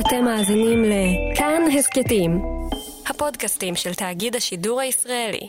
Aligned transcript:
אתם 0.00 0.24
מאזינים 0.24 0.82
לכאן 0.84 1.62
הסכתים, 1.78 2.42
הפודקאסטים 3.06 3.74
של 3.74 3.94
תאגיד 3.94 4.36
השידור 4.36 4.80
הישראלי. 4.80 5.48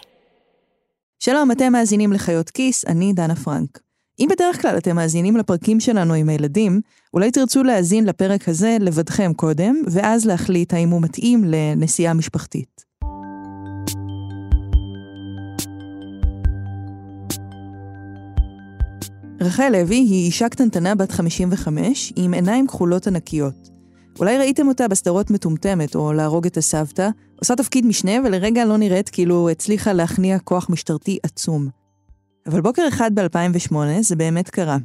שלום, 1.19 1.51
אתם 1.51 1.71
מאזינים 1.71 2.13
לחיות 2.13 2.49
כיס, 2.49 2.85
אני 2.85 3.13
דנה 3.13 3.35
פרנק. 3.35 3.79
אם 4.19 4.27
בדרך 4.31 4.61
כלל 4.61 4.77
אתם 4.77 4.95
מאזינים 4.95 5.37
לפרקים 5.37 5.79
שלנו 5.79 6.13
עם 6.13 6.29
הילדים, 6.29 6.81
אולי 7.13 7.31
תרצו 7.31 7.63
להאזין 7.63 8.05
לפרק 8.05 8.49
הזה 8.49 8.77
לבדכם 8.79 9.33
קודם, 9.35 9.75
ואז 9.91 10.25
להחליט 10.25 10.73
האם 10.73 10.89
הוא 10.89 11.01
מתאים 11.01 11.43
לנסיעה 11.45 12.13
משפחתית. 12.13 12.85
רחל 19.41 19.69
לוי 19.69 19.95
היא 19.95 20.25
אישה 20.25 20.49
קטנטנה 20.49 20.95
בת 20.95 21.11
55 21.11 22.13
עם 22.15 22.33
עיניים 22.33 22.67
כחולות 22.67 23.07
ענקיות. 23.07 23.76
אולי 24.19 24.37
ראיתם 24.37 24.67
אותה 24.67 24.87
בסדרות 24.87 25.31
מטומטמת 25.31 25.95
או 25.95 26.13
להרוג 26.13 26.45
את 26.45 26.57
הסבתא, 26.57 27.09
עושה 27.39 27.55
תפקיד 27.55 27.85
משנה 27.85 28.11
ולרגע 28.25 28.65
לא 28.65 28.77
נראית 28.77 29.09
כאילו 29.09 29.49
הצליחה 29.49 29.93
להכניע 29.93 30.39
כוח 30.39 30.69
משטרתי 30.69 31.19
עצום. 31.23 31.67
אבל 32.47 32.61
בוקר 32.61 32.87
אחד 32.87 33.11
ב-2008 33.15 33.75
זה 34.01 34.15
באמת 34.15 34.49
קרה. 34.49 34.77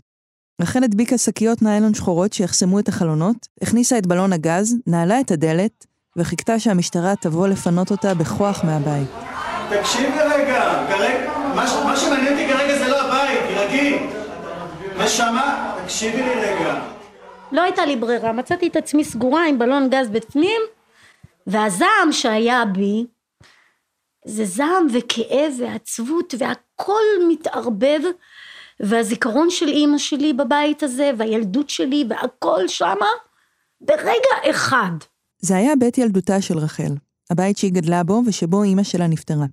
רחל 0.63 0.85
הדביקה 0.85 1.19
שקיות 1.19 1.63
ניילון 1.63 1.95
שחורות 1.95 2.33
שיחסמו 2.33 2.79
את 2.79 2.89
החלונות, 2.89 3.37
הכניסה 3.63 3.99
את 3.99 4.07
בלון 4.07 4.33
הגז, 4.33 4.75
נעלה 4.87 5.21
את 5.21 5.31
הדלת, 5.31 5.87
וחיכתה 6.17 6.59
שהמשטרה 6.59 7.17
תבוא 7.17 7.49
לפנות 7.49 7.91
אותה 7.91 8.15
בכוח 8.15 8.65
מהבית. 8.65 9.09
תקשיבי 9.71 10.19
רגע, 10.35 10.87
כרגע, 10.89 11.33
מה, 11.55 11.85
מה 11.85 11.97
שמעניין 11.97 12.33
אותי 12.33 12.49
כרגע 12.53 12.79
זה 12.79 12.89
לא 12.89 13.01
הבית, 13.01 13.39
תירגעי. 13.49 13.99
נשמה, 15.05 15.75
תקשיבי 15.85 16.23
לי 16.23 16.35
רגע. 16.35 17.02
לא 17.53 17.63
הייתה 17.63 17.87
לי 17.87 17.97
ברירה, 17.97 18.33
מצאתי 18.33 18.67
את 18.67 18.77
עצמי 18.77 19.05
סגורה 19.05 19.47
עם 19.47 19.59
בלון 19.59 19.91
גז 19.91 20.09
בפנים, 20.09 20.61
והזעם 21.47 22.13
שהיה 22.13 22.65
בי, 22.65 23.07
זה 24.25 24.45
זעם 24.45 24.87
וכאב 24.93 25.53
ועצבות 25.59 26.35
והכל 26.39 27.03
מתערבב, 27.29 28.01
והזיכרון 28.81 29.51
של 29.51 29.69
אימא 29.69 29.99
שלי 29.99 30.33
בבית 30.33 30.83
הזה, 30.83 31.11
והילדות 31.19 31.71
שלי 31.71 32.05
והכל 32.09 32.69
שמה, 32.69 33.09
ברגע 33.81 34.51
אחד. 34.51 34.93
זה 35.39 35.57
היה 35.57 35.77
בית 35.77 35.99
ילדותה 35.99 36.43
של 36.43 36.59
רחל, 36.59 36.93
הבית 37.31 37.57
שהיא 37.57 37.73
גדלה 37.73 38.03
בו 38.05 38.23
ושבו 38.27 38.63
אימא 38.63 38.83
שלה 38.83 39.07
נפטרה. 39.07 39.47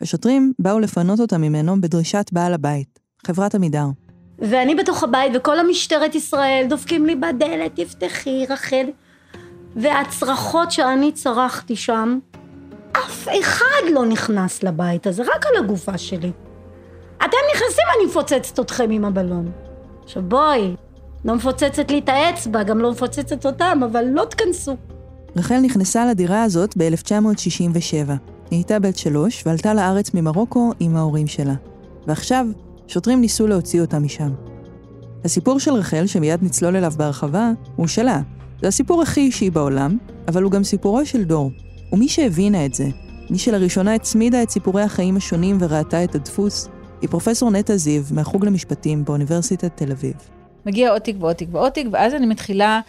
השוטרים 0.00 0.52
באו 0.58 0.78
לפנות 0.78 1.20
אותה 1.20 1.38
ממנו 1.38 1.80
בדרישת 1.80 2.30
בעל 2.32 2.54
הבית, 2.54 2.98
חברת 3.26 3.54
עמידר. 3.54 3.86
ואני 4.38 4.74
בתוך 4.74 5.02
הבית 5.02 5.32
וכל 5.34 5.58
המשטרת 5.58 6.14
ישראל 6.14 6.66
דופקים 6.68 7.06
לי 7.06 7.14
בדלת, 7.14 7.80
תפתחי 7.80 8.46
רחל. 8.50 8.86
והצרחות 9.76 10.70
שאני 10.70 11.12
צרחתי 11.12 11.76
שם, 11.76 12.18
אף 12.92 13.28
אחד 13.40 13.92
לא 13.94 14.06
נכנס 14.06 14.62
לבית 14.62 15.06
הזה, 15.06 15.22
רק 15.22 15.46
על 15.46 15.64
הגופה 15.64 15.98
שלי. 15.98 16.30
אתם 17.16 17.36
נכנסים, 17.54 17.84
אני 17.96 18.06
מפוצצת 18.06 18.60
אתכם 18.60 18.90
עם 18.90 19.04
הבלון. 19.04 19.50
עכשיו 20.04 20.22
בואי, 20.22 20.74
לא 21.24 21.34
מפוצצת 21.34 21.90
לי 21.90 21.98
את 21.98 22.08
האצבע, 22.08 22.62
גם 22.62 22.78
לא 22.78 22.90
מפוצצת 22.90 23.46
אותם, 23.46 23.80
אבל 23.90 24.04
לא 24.04 24.24
תכנסו. 24.24 24.76
רחל 25.36 25.58
נכנסה 25.58 26.06
לדירה 26.06 26.42
הזאת 26.42 26.76
ב-1967. 26.76 28.10
היא 28.50 28.58
הייתה 28.58 28.78
בת 28.78 28.98
שלוש 28.98 29.42
ועלתה 29.46 29.74
לארץ 29.74 30.14
ממרוקו 30.14 30.72
עם 30.80 30.96
ההורים 30.96 31.26
שלה. 31.26 31.54
ועכשיו, 32.06 32.46
שוטרים 32.88 33.20
ניסו 33.20 33.46
להוציא 33.46 33.80
אותה 33.80 33.98
משם. 33.98 34.30
הסיפור 35.24 35.60
של 35.60 35.70
רחל, 35.70 36.06
שמיד 36.06 36.42
נצלול 36.42 36.76
אליו 36.76 36.92
בהרחבה, 36.96 37.50
הוא 37.76 37.86
שלה. 37.86 38.20
זה 38.62 38.68
הסיפור 38.68 39.02
הכי 39.02 39.20
אישי 39.20 39.50
בעולם, 39.50 39.98
אבל 40.28 40.42
הוא 40.42 40.52
גם 40.52 40.64
סיפורו 40.64 41.06
של 41.06 41.24
דור. 41.24 41.50
ומי 41.92 42.08
שהבינה 42.08 42.66
את 42.66 42.74
זה, 42.74 42.86
מי 43.30 43.38
שלראשונה 43.38 43.94
הצמידה 43.94 44.42
את 44.42 44.50
סיפורי 44.50 44.82
החיים 44.82 45.16
השונים 45.16 45.58
וראתה 45.60 46.04
את 46.04 46.14
הדפוס, 46.14 46.68
היא 47.00 47.10
פרופסור 47.10 47.50
נטע 47.50 47.76
זיו, 47.76 48.02
מהחוג 48.10 48.44
למשפטים 48.44 49.04
באוניברסיטת 49.04 49.76
תל 49.76 49.92
אביב. 49.92 50.14
מגיע 50.66 50.90
עוד 50.90 51.02
תיק 51.02 51.16
ועוד 51.20 51.36
תיק 51.36 51.48
ועוד 51.52 51.72
תיק, 51.72 51.86
ואז 51.92 52.14
אני 52.14 52.26
מתחילה 52.26 52.80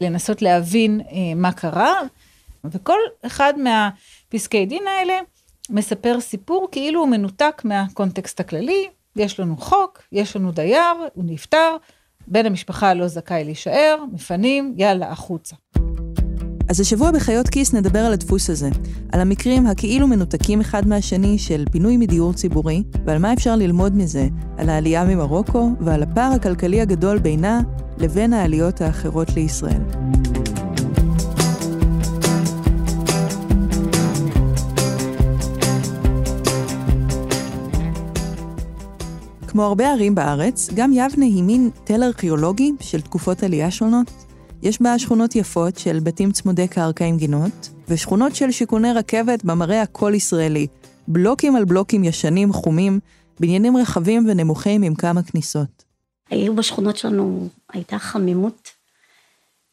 לנסות 0.00 0.42
להבין 0.42 1.00
אה, 1.00 1.34
מה 1.36 1.52
קרה, 1.52 1.94
וכל 2.64 2.98
אחד 3.26 3.52
מהפסקי 3.58 4.66
דין 4.66 4.82
האלה 4.86 5.14
מספר 5.70 6.20
סיפור 6.20 6.68
כאילו 6.72 7.00
הוא 7.00 7.08
מנותק 7.08 7.62
מהקונטקסט 7.64 8.40
הכללי, 8.40 8.86
יש 9.16 9.40
לנו 9.40 9.56
חוק, 9.56 10.02
יש 10.12 10.36
לנו 10.36 10.52
דייר, 10.52 10.94
הוא 11.14 11.24
נפטר, 11.26 11.76
בן 12.28 12.46
המשפחה 12.46 12.94
לא 12.94 13.08
זכאי 13.08 13.44
להישאר, 13.44 13.96
מפנים, 14.12 14.74
יאללה, 14.76 15.10
החוצה. 15.10 15.56
אז 16.68 16.80
השבוע 16.80 17.10
בחיות 17.10 17.48
כיס 17.48 17.74
נדבר 17.74 17.98
על 17.98 18.12
הדפוס 18.12 18.50
הזה, 18.50 18.68
על 19.12 19.20
המקרים 19.20 19.66
הכאילו 19.66 20.08
מנותקים 20.08 20.60
אחד 20.60 20.88
מהשני 20.88 21.38
של 21.38 21.64
פינוי 21.72 21.96
מדיור 21.96 22.32
ציבורי, 22.32 22.82
ועל 23.04 23.18
מה 23.18 23.32
אפשר 23.32 23.56
ללמוד 23.56 23.96
מזה, 23.96 24.28
על 24.58 24.68
העלייה 24.68 25.04
ממרוקו 25.04 25.70
ועל 25.80 26.02
הפער 26.02 26.32
הכלכלי 26.32 26.80
הגדול 26.80 27.18
בינה 27.18 27.60
לבין 27.98 28.32
העליות 28.32 28.80
האחרות 28.80 29.30
לישראל. 29.34 29.80
כמו 39.56 39.64
הרבה 39.64 39.92
ערים 39.92 40.14
בארץ, 40.14 40.70
גם 40.74 40.92
יבנה 40.92 41.24
היא 41.24 41.42
מין 41.42 41.70
תל 41.84 42.02
ארכיאולוגי 42.02 42.72
של 42.80 43.00
תקופות 43.00 43.42
עלייה 43.42 43.70
שונות. 43.70 44.10
יש 44.62 44.82
בה 44.82 44.98
שכונות 44.98 45.36
יפות 45.36 45.78
של 45.78 45.98
בתים 46.02 46.32
צמודי 46.32 46.68
קרקע 46.68 47.04
עם 47.04 47.16
גינות, 47.16 47.70
ושכונות 47.88 48.34
של 48.34 48.50
שיכוני 48.50 48.92
רכבת 48.92 49.44
במראה 49.44 49.82
הכל 49.82 50.12
ישראלי, 50.14 50.66
בלוקים 51.08 51.56
על 51.56 51.64
בלוקים 51.64 52.04
ישנים, 52.04 52.52
חומים, 52.52 53.00
בניינים 53.40 53.76
רחבים 53.76 54.26
ונמוכים 54.28 54.82
עם 54.82 54.94
כמה 54.94 55.22
כניסות. 55.22 55.84
היו 56.30 56.56
בשכונות 56.56 56.96
שלנו, 56.96 57.48
הייתה 57.72 57.98
חמימות 57.98 58.68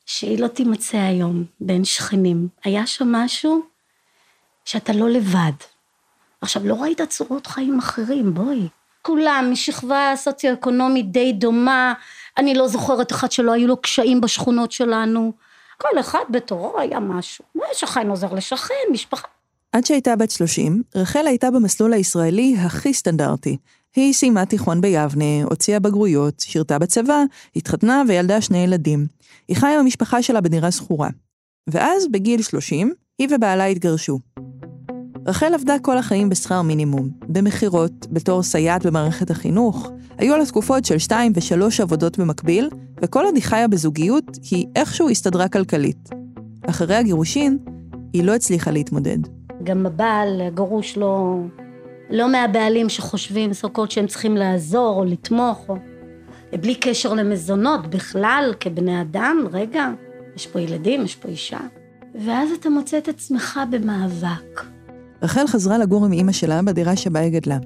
שהיא 0.06 0.40
לא 0.40 0.48
תימצא 0.48 0.98
היום 0.98 1.44
בין 1.60 1.84
שכנים. 1.86 2.48
היה 2.64 2.88
שם 2.88 3.08
משהו 3.12 3.62
שאתה 4.66 4.94
לא 4.94 5.10
לבד. 5.10 5.54
עכשיו, 6.42 6.68
לא 6.68 6.82
ראית 6.82 7.02
צורות 7.02 7.48
חיים 7.48 7.80
אחרים, 7.80 8.34
בואי. 8.34 8.68
כולם 9.06 9.50
משכבה 9.52 10.14
סוציו-אקונומית 10.16 11.12
די 11.12 11.34
דומה, 11.34 11.94
אני 12.38 12.54
לא 12.54 12.68
זוכרת 12.68 13.12
אחד 13.12 13.32
שלא 13.32 13.52
היו 13.52 13.68
לו 13.68 13.78
קשיים 13.78 14.22
בשכונות 14.22 14.72
שלנו. 14.72 15.32
כל 15.78 16.00
אחד 16.00 16.24
בתורו 16.30 16.80
היה 16.80 17.00
משהו. 17.00 17.46
שכן 17.74 18.10
עוזר 18.10 18.34
לשכן, 18.34 18.74
משפחה. 18.92 19.28
עד 19.72 19.86
שהייתה 19.86 20.16
בת 20.16 20.32
30, 20.32 20.84
רחל 20.96 21.28
הייתה 21.28 21.52
במסלול 21.52 21.94
הישראלי 21.94 22.56
הכי 22.60 22.94
סטנדרטי. 22.94 23.58
היא 23.96 24.14
סיימה 24.14 24.46
תיכון 24.46 24.82
ביבנה, 24.82 25.44
הוציאה 25.44 25.80
בגרויות, 25.80 26.40
שירתה 26.40 26.80
בצבא, 26.80 27.24
התחתנה 27.56 28.04
וילדה 28.08 28.42
שני 28.42 28.58
ילדים. 28.58 29.08
היא 29.48 29.58
חיה 29.58 29.74
עם 29.74 29.80
המשפחה 29.80 30.24
שלה 30.24 30.42
בדירה 30.42 30.72
שכורה. 30.72 31.10
ואז, 31.68 32.08
בגיל 32.12 32.42
30, 32.42 32.94
היא 33.20 33.28
ובעלה 33.32 33.66
התגרשו. 33.66 34.20
רחל 35.26 35.54
עבדה 35.54 35.80
כל 35.82 35.98
החיים 35.98 36.30
בשכר 36.30 36.62
מינימום, 36.62 37.10
במכירות, 37.28 38.08
בתור 38.12 38.44
סייעת 38.44 38.86
במערכת 38.86 39.32
החינוך. 39.32 39.92
היו 40.18 40.38
לה 40.38 40.46
תקופות 40.46 40.86
של 40.86 40.98
שתיים 40.98 41.32
ושלוש 41.36 41.82
עבודות 41.82 42.20
במקביל, 42.20 42.70
וכל 43.02 43.26
עוד 43.26 43.36
היא 43.36 43.44
חיה 43.44 43.68
בזוגיות, 43.68 44.38
היא 44.52 44.66
איכשהו 44.76 45.10
הסתדרה 45.10 45.48
כלכלית. 45.48 46.10
אחרי 46.70 46.96
הגירושין, 46.96 47.58
היא 48.14 48.24
לא 48.24 48.36
הצליחה 48.36 48.72
להתמודד. 48.72 49.18
גם 49.64 49.86
הבעל, 49.86 50.42
הגרוש, 50.42 50.98
לא, 50.98 51.38
לא 52.10 52.32
מהבעלים 52.32 52.90
שחושבים 52.90 53.54
סוכות 53.54 53.92
שהם 53.92 54.08
צריכים 54.08 54.38
לעזור 54.38 55.00
או 55.00 55.06
לתמוך, 55.06 55.70
או... 55.70 55.76
בלי 56.62 56.76
קשר 56.76 57.14
למזונות, 57.14 57.88
בכלל, 57.88 58.54
כבני 58.60 59.02
אדם, 59.02 59.38
רגע, 59.52 59.90
יש 60.36 60.48
פה 60.48 60.62
ילדים, 60.62 61.06
יש 61.06 61.16
פה 61.16 61.30
אישה. 61.30 61.60
ואז 62.26 62.50
אתה 62.60 62.70
מוצא 62.70 62.98
את 62.98 63.08
עצמך 63.08 63.60
במאבק. 63.70 64.64
רחל 65.24 65.48
חזרה 65.48 65.78
לגור 65.78 66.06
עם 66.06 66.14
אימא 66.14 66.32
שלה 66.32 66.62
בדירה 66.62 66.96
שבה 66.96 67.20
היא 67.20 67.32
גדלה. 67.32 67.58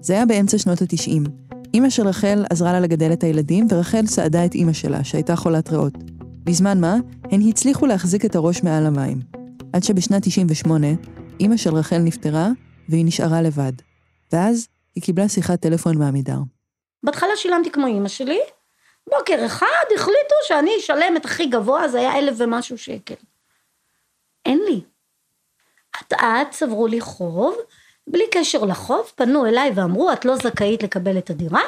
זה 0.00 0.12
היה 0.12 0.26
באמצע 0.26 0.58
שנות 0.58 0.82
התשעים. 0.82 1.24
אימא 1.74 1.90
של 1.90 2.06
רחל 2.06 2.44
עזרה 2.50 2.72
לה 2.72 2.80
לגדל 2.80 3.12
את 3.12 3.24
הילדים, 3.24 3.66
ורחל 3.70 4.06
סעדה 4.06 4.44
את 4.44 4.54
אימא 4.54 4.72
שלה, 4.72 5.04
שהייתה 5.04 5.36
חולת 5.36 5.68
ריאות. 5.68 5.92
בזמן 6.44 6.80
מה, 6.80 6.96
הן 7.30 7.48
הצליחו 7.48 7.86
להחזיק 7.86 8.24
את 8.24 8.34
הראש 8.34 8.62
מעל 8.62 8.86
המים. 8.86 9.20
עד 9.72 9.84
שבשנת 9.84 10.22
98, 10.22 10.86
אימא 11.40 11.56
של 11.56 11.74
רחל 11.74 11.98
נפטרה, 11.98 12.48
והיא 12.88 13.04
נשארה 13.04 13.42
לבד. 13.42 13.72
ואז 14.32 14.68
היא 14.94 15.02
קיבלה 15.02 15.28
שיחת 15.28 15.60
טלפון 15.60 15.98
מעמידר. 15.98 16.38
בהתחלה 17.02 17.36
שילמתי 17.36 17.70
כמו 17.70 17.86
אימא 17.86 18.08
שלי, 18.08 18.38
בוקר 19.10 19.46
אחד 19.46 19.86
החליטו 19.94 20.34
שאני 20.48 20.70
אשלם 20.80 21.16
את 21.16 21.24
הכי 21.24 21.46
גבוה, 21.46 21.88
זה 21.88 21.98
היה 21.98 22.18
אלף 22.18 22.34
ומשהו 22.38 22.78
שקל. 22.78 23.14
אין 24.46 24.60
לי. 24.68 24.80
אט 26.00 26.12
אט 26.12 26.50
צברו 26.50 26.86
לי 26.86 27.00
חוב, 27.00 27.54
בלי 28.06 28.24
קשר 28.32 28.64
לחוב, 28.64 29.12
פנו 29.14 29.46
אליי 29.46 29.72
ואמרו, 29.74 30.12
את 30.12 30.24
לא 30.24 30.36
זכאית 30.36 30.82
לקבל 30.82 31.18
את 31.18 31.30
הדירה, 31.30 31.60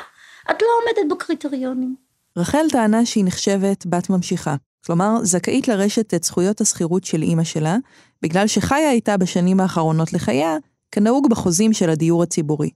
את 0.51 0.63
לא 0.63 0.69
עומדת 0.81 1.13
בקריטריונים. 1.13 1.97
רחל 2.37 2.67
טענה 2.73 3.07
שהיא 3.07 3.25
נחשבת 3.25 3.87
בת 3.87 4.11
ממשיכה. 4.11 4.57
כלומר, 4.87 5.17
זכאית 5.23 5.69
לרשת 5.69 6.15
את 6.15 6.25
זכויות 6.25 6.61
השכירות 6.61 7.05
של 7.05 7.23
אימא 7.23 7.45
שלה, 7.45 7.77
בגלל 8.23 8.47
שחיה 8.47 8.91
איתה 8.91 9.17
בשנים 9.17 9.61
האחרונות 9.61 10.13
לחייה, 10.13 10.57
כנהוג 10.93 11.31
בחוזים 11.31 11.73
של 11.73 11.91
הדיור 11.91 12.23
הציבורי. 12.23 12.71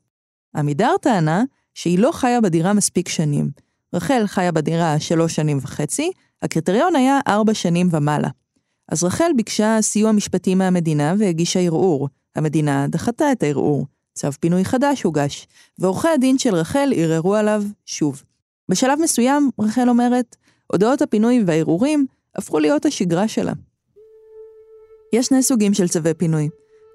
עמידר 0.57 0.95
טענה 1.01 1.45
שהיא 1.75 1.99
לא 1.99 2.13
חיה 2.13 2.41
בדירה 2.41 2.73
מספיק 2.73 3.09
שנים. 3.09 3.51
רחל 3.95 4.23
חיה 4.27 4.53
בדירה 4.53 5.01
שלוש 5.01 5.35
שנים 5.35 5.59
וחצי, 5.63 6.11
הקריטריון 6.43 6.97
היה 6.97 7.21
ארבע 7.29 7.55
שנים 7.55 7.89
ומעלה. 7.91 8.29
אז 8.93 9.05
רחל 9.05 9.31
ביקשה 9.37 9.79
סיוע 9.81 10.13
משפטי 10.13 10.55
מהמדינה 10.55 11.15
והגישה 11.19 11.61
ערעור. 11.61 12.09
המדינה 12.37 12.87
דחתה 12.89 13.33
את 13.33 13.43
הערעור. 13.43 13.87
צו 14.15 14.29
פינוי 14.41 14.65
חדש 14.65 15.03
הוגש, 15.03 15.49
ועורכי 15.79 16.09
הדין 16.09 16.39
של 16.39 16.55
רחל 16.55 16.93
ערערו 16.97 17.35
עליו 17.35 17.63
שוב. 17.87 18.23
בשלב 18.69 18.99
מסוים, 19.03 19.51
רחל 19.61 19.89
אומרת, 19.89 20.37
הודעות 20.73 21.03
הפינוי 21.03 21.43
והערעורים 21.47 22.07
הפכו 22.37 22.59
להיות 22.59 22.87
השגרה 22.87 23.29
שלה. 23.29 23.53
יש 25.13 25.27
שני 25.27 25.43
סוגים 25.43 25.75
של 25.75 25.89
צווי 25.89 26.15
פינוי, 26.15 26.49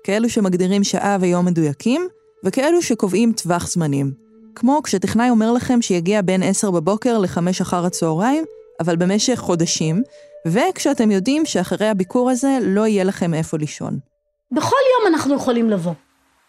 כאלו 0.03 0.29
שמגדירים 0.29 0.83
שעה 0.83 1.17
ויום 1.21 1.45
מדויקים, 1.45 2.07
וכאלו 2.45 2.81
שקובעים 2.81 3.33
טווח 3.33 3.67
זמנים. 3.67 4.11
כמו 4.55 4.81
כשטכנאי 4.83 5.29
אומר 5.29 5.51
לכם 5.51 5.81
שיגיע 5.81 6.21
בין 6.21 6.43
10 6.43 6.71
בבוקר 6.71 7.17
ל-5 7.17 7.39
אחר 7.61 7.85
הצהריים, 7.85 8.43
אבל 8.79 8.95
במשך 8.95 9.35
חודשים, 9.35 10.03
וכשאתם 10.48 11.12
יודעים 11.12 11.45
שאחרי 11.45 11.88
הביקור 11.88 12.30
הזה 12.30 12.57
לא 12.62 12.88
יהיה 12.88 13.04
לכם 13.04 13.34
איפה 13.34 13.57
לישון. 13.57 14.00
בכל 14.51 14.75
יום 14.94 15.13
אנחנו 15.13 15.36
יכולים 15.36 15.69
לבוא. 15.69 15.94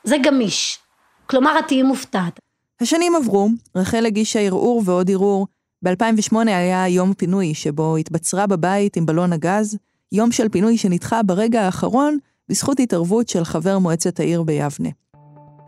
זה 0.05 0.17
גמיש. 0.23 0.79
כלומר, 1.27 1.59
את 1.59 1.65
תהיי 1.67 1.83
מופתעת. 1.83 2.41
השנים 2.81 3.17
עברו, 3.17 3.49
רחל 3.77 4.07
הגישה 4.07 4.41
ערעור 4.41 4.83
ועוד 4.85 5.11
ערעור. 5.11 5.47
ב-2008 5.83 6.37
היה 6.47 6.89
יום 6.89 7.15
פינוי 7.15 7.55
שבו 7.55 7.97
התבצרה 7.97 8.47
בבית 8.47 8.97
עם 8.97 9.07
בלון 9.07 9.33
הגז, 9.33 9.79
יום 10.13 10.33
של 10.33 10.49
פינוי 10.49 10.79
שנדחה 10.79 11.23
ברגע 11.23 11.63
האחרון 11.63 12.19
בזכות 12.49 12.81
התערבות 12.81 13.29
של 13.29 13.45
חבר 13.45 13.79
מועצת 13.79 14.21
העיר 14.21 14.43
ביבנה. 14.43 14.89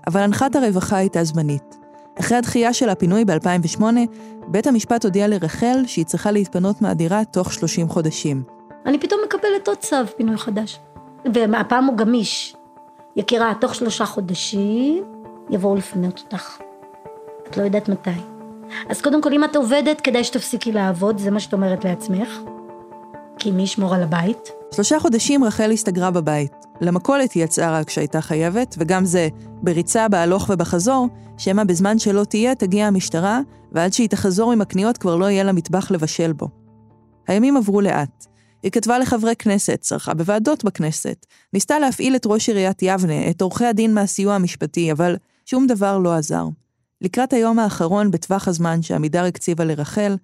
אבל 0.07 0.21
הנחת 0.21 0.57
הרווחה 0.57 0.97
הייתה 0.97 1.25
זמנית. 1.25 1.80
אחרי 2.19 2.37
הדחייה 2.37 2.73
של 2.73 2.89
הפינוי 2.89 3.25
ב-2008, 3.25 3.83
בית 4.49 4.67
המשפט 4.67 5.05
הודיע 5.05 5.29
לרחל 5.29 5.83
שהיא 5.87 6.05
צריכה 6.05 6.31
להתפנות 6.31 6.83
מהדירה 6.83 7.25
תוך 7.25 7.53
30 7.53 7.89
חודשים. 7.89 8.43
אני 8.87 8.99
פתאום 8.99 9.21
מקבלת 9.27 9.69
עוד 9.69 9.77
צו 9.77 9.97
פינוי 10.17 10.37
חדש. 10.37 10.81
והפעם 11.35 11.85
הוא 11.85 11.97
גמיש. 11.97 12.57
יקירה, 13.17 13.53
תוך 13.61 13.75
שלושה 13.75 14.07
חודשים 14.07 15.05
יבואו 15.51 15.77
לפנות 15.77 16.23
אותך. 16.25 16.59
את 17.49 17.57
לא 17.57 17.63
יודעת 17.63 17.89
מתי. 17.89 18.11
אז 18.89 19.03
קודם 19.03 19.23
כל, 19.23 19.33
אם 19.33 19.45
את 19.45 19.57
עובדת, 19.57 20.01
כדאי 20.01 20.25
שתפסיקי 20.25 20.73
לעבוד, 20.73 21.19
זה 21.19 21.31
מה 21.31 21.41
שאת 21.41 21.53
אומרת 21.53 21.85
לעצמך. 21.85 22.39
כי 23.39 23.51
מי 23.51 23.63
ישמור 23.63 23.95
על 23.95 24.03
הבית? 24.03 24.51
שלושה 24.75 25.01
חודשים 25.01 25.45
רחל 25.45 25.71
הסתגרה 25.71 26.11
בבית. 26.11 26.60
למכולת 26.81 27.33
היא 27.33 27.45
יצאה 27.45 27.79
רק 27.79 27.87
כשהייתה 27.87 28.21
חייבת, 28.21 28.75
וגם 28.79 29.05
זה 29.05 29.29
בריצה 29.63 30.09
בהלוך 30.09 30.51
ובחזור, 30.53 31.09
שמא 31.39 31.65
בזמן 31.65 31.99
שלא 31.99 32.25
תהיה 32.25 32.55
תגיע 32.55 32.87
המשטרה, 32.87 33.41
ועד 33.73 33.93
שהיא 33.93 34.09
תחזור 34.09 34.53
עם 34.53 34.61
הקניות 34.61 34.99
כבר 34.99 35.17
לא 35.17 35.31
יהיה 35.31 35.45
לה 35.45 35.53
מטבח 35.53 35.91
לבשל 35.91 36.33
בו. 36.33 36.49
הימים 37.29 37.57
עברו 37.57 37.81
לאט. 37.81 38.27
היא 38.63 38.73
כתבה 38.73 38.99
לחברי 38.99 39.37
כנסת, 39.37 39.79
צרכה 39.81 40.15
בוועדות 40.15 40.65
בכנסת, 40.65 41.27
ניסתה 41.53 41.79
להפעיל 41.79 42.17
את 42.17 42.27
ראש 42.27 42.49
עיריית 42.49 42.83
יבנה, 42.83 43.31
את 43.31 43.41
עורכי 43.41 43.65
הדין 43.65 43.95
מהסיוע 43.95 44.35
המשפטי, 44.35 44.93
אבל 44.93 45.17
שום 45.47 45.67
דבר 45.67 45.99
לא 45.99 46.15
עזר. 46.15 46.45
לקראת 47.01 47.33
היום 47.33 47.59
האחרון 47.59 48.11
בטווח 48.11 48.49
הזמן 48.49 48.83
שעמידר 48.83 49.25
הקציבה 49.25 49.65
לרחל, 49.65 50.17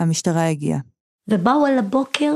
המשטרה 0.00 0.48
הגיעה. 0.48 0.78
ובאו 1.28 1.66
על 1.66 1.78
הבוקר, 1.78 2.34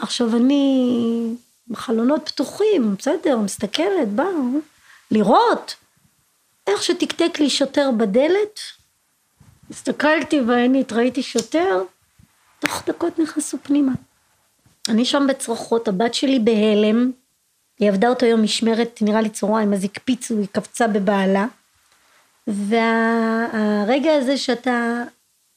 עכשיו 0.00 0.36
אני 0.36 1.34
בחלונות 1.70 2.28
פתוחים, 2.28 2.94
בסדר, 2.98 3.38
מסתכלת, 3.38 4.08
באו, 4.08 4.60
לראות 5.10 5.74
איך 6.66 6.82
שתקתק 6.82 7.40
לי 7.40 7.50
שוטר 7.50 7.90
בדלת, 7.96 8.60
הסתכלתי 9.70 10.40
בעינית, 10.40 10.92
ראיתי 10.92 11.22
שוטר, 11.22 11.82
תוך 12.58 12.82
דקות 12.86 13.18
נכנסו 13.18 13.58
פנימה. 13.62 13.92
אני 14.88 15.04
שם 15.04 15.26
בצרחות, 15.28 15.88
הבת 15.88 16.14
שלי 16.14 16.38
בהלם, 16.38 17.10
היא 17.78 17.88
עבדה 17.88 18.08
אותו 18.08 18.26
יום 18.26 18.42
משמרת, 18.42 18.98
נראה 19.02 19.20
לי 19.20 19.30
צהריים, 19.30 19.72
אז 19.72 19.84
הקפיצו, 19.84 20.38
היא 20.38 20.46
קפצה 20.52 20.86
בבעלה. 20.88 21.46
והרגע 22.46 24.14
הזה 24.14 24.36
שאתה 24.36 25.02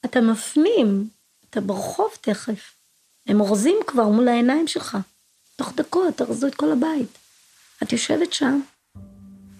אתה 0.04 0.20
מפנים, 0.20 1.08
אתה 1.50 1.60
ברחוב 1.60 2.10
תכף, 2.20 2.74
הם 3.26 3.40
אורזים 3.40 3.76
כבר 3.86 4.08
מול 4.08 4.28
העיניים 4.28 4.68
שלך. 4.68 4.98
תוך 5.62 5.72
דקות 5.76 6.22
ארזו 6.22 6.46
את 6.46 6.54
כל 6.54 6.72
הבית. 6.72 7.18
את 7.82 7.92
יושבת 7.92 8.32
שם, 8.32 8.60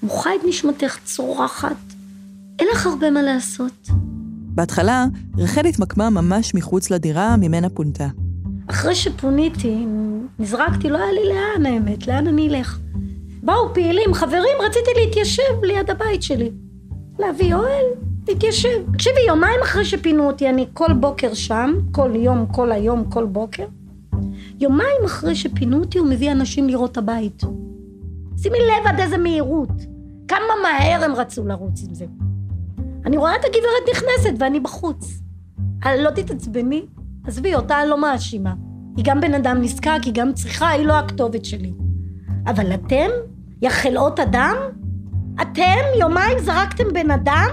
מוחה 0.02 0.30
את 0.34 0.40
נשמתך 0.44 0.98
צורחת, 1.04 1.76
אין 2.58 2.68
לך 2.72 2.86
הרבה 2.86 3.10
מה 3.10 3.22
לעשות. 3.22 3.88
בהתחלה, 4.54 5.04
רחל 5.38 5.66
התמקמה 5.66 6.10
ממש 6.10 6.54
מחוץ 6.54 6.90
לדירה 6.90 7.36
ממנה 7.36 7.68
פונתה. 7.68 8.08
אחרי 8.66 8.94
שפוניתי, 8.94 9.86
נזרקתי, 10.38 10.90
לא 10.90 10.98
היה 10.98 11.12
לי 11.12 11.28
לאן 11.28 11.66
האמת, 11.66 12.06
לאן 12.06 12.26
אני 12.26 12.48
אלך? 12.48 12.78
באו 13.42 13.74
פעילים, 13.74 14.14
חברים, 14.14 14.56
רציתי 14.66 14.90
להתיישב 14.96 15.62
ליד 15.62 15.90
הבית 15.90 16.22
שלי. 16.22 16.50
להביא 17.18 17.54
אוהל, 17.54 17.84
להתיישב. 18.28 18.92
תקשיבי, 18.92 19.20
יומיים 19.28 19.60
אחרי 19.62 19.84
שפינו 19.84 20.26
אותי, 20.26 20.48
אני 20.48 20.66
כל 20.72 20.92
בוקר 20.92 21.34
שם, 21.34 21.74
כל 21.92 22.10
יום, 22.14 22.46
כל 22.52 22.72
היום, 22.72 23.10
כל 23.10 23.24
בוקר. 23.24 23.66
יומיים 24.62 25.04
אחרי 25.04 25.34
שפינו 25.34 25.80
אותי, 25.80 25.98
הוא 25.98 26.08
מביא 26.08 26.32
אנשים 26.32 26.68
לראות 26.68 26.92
את 26.92 26.96
הבית. 26.96 27.42
שימי 28.42 28.58
לב 28.58 28.86
עד 28.86 29.00
איזה 29.00 29.18
מהירות. 29.18 29.68
כמה 30.28 30.54
מהר 30.62 31.04
הם 31.04 31.12
רצו 31.12 31.46
לרוץ 31.46 31.82
עם 31.88 31.94
זה. 31.94 32.06
אני 33.06 33.16
רואה 33.16 33.36
את 33.36 33.44
הגברת 33.44 33.96
נכנסת 33.96 34.34
ואני 34.38 34.60
בחוץ. 34.60 35.22
לא 35.98 36.10
תתעצבני, 36.10 36.86
עזבי, 37.26 37.54
אותה 37.54 37.84
לא 37.84 38.00
מאשימה. 38.00 38.54
היא 38.96 39.04
גם 39.08 39.20
בן 39.20 39.34
אדם 39.34 39.62
נזקק, 39.62 39.98
היא 40.04 40.14
גם 40.14 40.32
צריכה, 40.32 40.68
היא 40.68 40.86
לא 40.86 40.92
הכתובת 40.92 41.44
שלי. 41.44 41.72
אבל 42.46 42.74
אתם, 42.74 43.08
יא 43.62 43.70
חלאות 43.70 44.20
אדם, 44.20 44.56
אתם 45.42 45.98
יומיים 46.00 46.38
זרקתם 46.38 46.92
בן 46.92 47.10
אדם? 47.10 47.50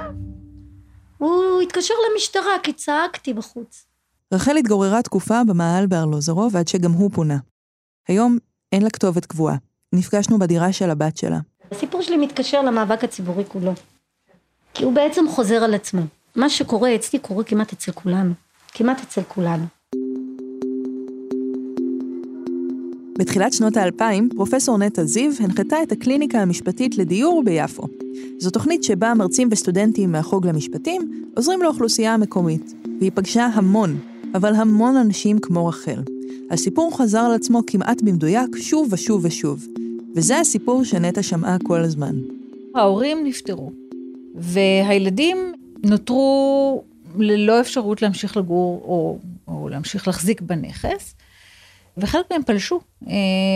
הוא 1.18 1.62
התקשר 1.62 1.94
למשטרה 2.12 2.54
כי 2.64 2.74
צעקתי 2.74 3.34
בחוץ. 3.34 3.89
רחל 4.34 4.58
התגוררה 4.58 5.02
תקופה 5.02 5.44
במאהל 5.48 5.88
בארלוזרוב 5.88 6.56
עד 6.56 6.68
שגם 6.68 6.92
הוא 6.92 7.12
פונה. 7.14 7.38
היום 8.08 8.38
אין 8.72 8.82
לה 8.82 8.90
כתובת 8.90 9.26
קבועה. 9.26 9.56
נפגשנו 9.94 10.40
בדירה 10.40 10.74
של 10.74 10.90
הבת 10.90 11.18
שלה. 11.18 11.40
הסיפור 11.72 12.02
שלי 12.02 12.18
מתקשר 12.18 12.62
למאבק 12.62 13.04
הציבורי 13.04 13.44
כולו. 13.48 13.74
כי 14.74 14.84
הוא 14.84 14.94
בעצם 14.94 15.26
חוזר 15.30 15.56
על 15.56 15.74
עצמו. 15.74 16.02
מה 16.36 16.50
שקורה 16.50 16.96
אצלי 16.96 17.20
קורה 17.20 17.44
כמעט 17.44 17.74
אצל 17.74 17.92
כולנו. 17.92 18.34
כמעט 18.68 19.02
אצל 19.02 19.22
כולנו. 19.28 19.66
בתחילת 23.20 23.54
שנות 23.54 23.78
האלפיים, 23.78 24.30
פרופסור 24.36 24.78
נטע 24.78 25.04
זיו 25.04 25.32
הנחתה 25.40 25.84
את 25.84 25.92
הקליניקה 25.92 26.40
המשפטית 26.40 26.98
לדיור 26.98 27.44
ביפו. 27.44 27.84
זו 28.40 28.50
תוכנית 28.50 28.84
שבה 28.84 29.14
מרצים 29.14 29.48
וסטודנטים 29.52 30.12
מהחוג 30.12 30.48
למשפטים 30.48 31.26
עוזרים 31.36 31.62
לאוכלוסייה 31.62 32.14
המקומית, 32.14 32.74
והיא 33.00 33.12
פגשה 33.16 33.46
המון, 33.46 34.00
אבל 34.36 34.56
המון 34.56 34.98
אנשים 34.98 35.40
כמו 35.40 35.68
רחל. 35.68 36.04
הסיפור 36.52 36.98
חזר 36.98 37.20
על 37.20 37.34
עצמו 37.34 37.62
כמעט 37.68 38.02
במדויק 38.02 38.58
שוב 38.58 38.88
ושוב 38.92 39.26
ושוב, 39.26 39.68
וזה 40.16 40.40
הסיפור 40.40 40.84
שנטע 40.84 41.24
שמעה 41.24 41.58
כל 41.64 41.80
הזמן. 41.80 42.16
ההורים 42.76 43.24
נפטרו, 43.24 43.72
והילדים 44.36 45.38
נותרו 45.84 46.84
ללא 47.18 47.62
אפשרות 47.62 48.02
להמשיך 48.02 48.38
לגור 48.38 48.82
או, 48.84 49.20
או 49.48 49.70
להמשיך 49.70 50.08
להחזיק 50.08 50.42
בנכס, 50.42 51.16
וחלק 51.98 52.26
מהם 52.32 52.44
פלשו 52.44 52.80
אה, 53.08 53.14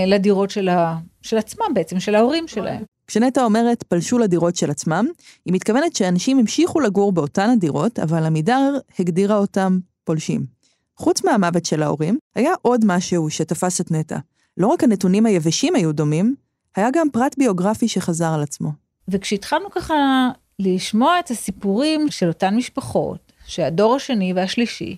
לדירות 0.07 0.49
של, 0.49 0.69
ה, 0.69 0.97
של 1.21 1.37
עצמם 1.37 1.65
בעצם, 1.73 1.99
של 1.99 2.15
ההורים 2.15 2.47
שלהם. 2.47 2.83
כשנטע 3.07 3.43
אומרת 3.43 3.83
פלשו 3.83 4.19
לדירות 4.19 4.55
של 4.55 4.71
עצמם, 4.71 5.07
היא 5.45 5.53
מתכוונת 5.53 5.95
שאנשים 5.95 6.39
המשיכו 6.39 6.79
לגור 6.79 7.11
באותן 7.11 7.49
הדירות, 7.49 7.99
אבל 7.99 8.25
עמידר 8.25 8.77
הגדירה 8.99 9.37
אותם 9.37 9.79
פולשים. 10.03 10.62
חוץ 10.97 11.23
מהמוות 11.23 11.65
של 11.65 11.83
ההורים, 11.83 12.17
היה 12.35 12.51
עוד 12.61 12.85
משהו 12.85 13.29
שתפס 13.29 13.81
את 13.81 13.91
נטע. 13.91 14.17
לא 14.57 14.67
רק 14.67 14.83
הנתונים 14.83 15.25
היבשים 15.25 15.75
היו 15.75 15.91
דומים, 15.91 16.35
היה 16.75 16.89
גם 16.93 17.07
פרט 17.09 17.35
ביוגרפי 17.37 17.87
שחזר 17.87 18.33
על 18.33 18.43
עצמו. 18.43 18.69
וכשהתחלנו 19.07 19.71
ככה 19.71 20.29
לשמוע 20.59 21.19
את 21.19 21.31
הסיפורים 21.31 22.11
של 22.11 22.27
אותן 22.27 22.55
משפחות, 22.55 23.31
שהדור 23.45 23.95
השני 23.95 24.33
והשלישי 24.33 24.97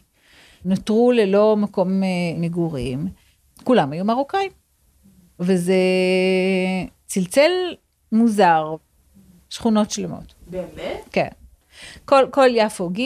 נותרו 0.65 1.11
ללא 1.11 1.57
מקום 1.57 2.03
אה, 2.03 2.07
מגורים, 2.37 3.07
כולם 3.63 3.91
היו 3.91 4.05
מרוקאים. 4.05 4.51
וזה 5.39 5.75
צלצל 7.05 7.51
מוזר, 8.11 8.75
שכונות 9.49 9.91
שלמות. 9.91 10.33
באמת? 10.47 11.07
כן. 11.11 11.27
כל, 12.05 12.25
כל 12.31 12.47
יפו 12.51 12.89
ג' 12.89 13.01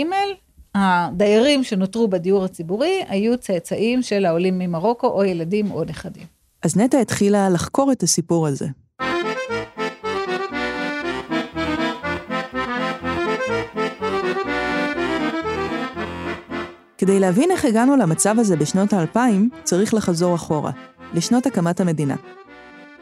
הדיירים 0.76 1.64
שנותרו 1.64 2.08
בדיור 2.08 2.46
הציבורי 2.46 3.04
היו 3.08 3.38
צאצאים 3.38 4.02
של 4.02 4.26
העולים 4.26 4.60
ממרוקו, 4.60 5.08
או 5.08 5.24
ילדים 5.24 5.72
או 5.72 5.84
נכדים. 5.84 6.24
אז 6.64 6.78
נטע 6.78 7.00
התחילה 7.00 7.50
לחקור 7.50 7.92
את 7.92 8.04
הסיפור 8.04 8.48
הזה. 8.48 8.68
כדי 16.98 17.20
להבין 17.20 17.52
איך 17.52 17.66
הגענו 17.66 17.98
למצב 17.98 18.40
הזה 18.40 18.56
בשנות 18.56 18.94
האלפיים, 18.94 19.50
צריך 19.64 19.94
לחזור 19.94 20.36
אחורה, 20.36 20.72
לשנות 21.14 21.46
הקמת 21.46 21.80
המדינה. 21.80 22.16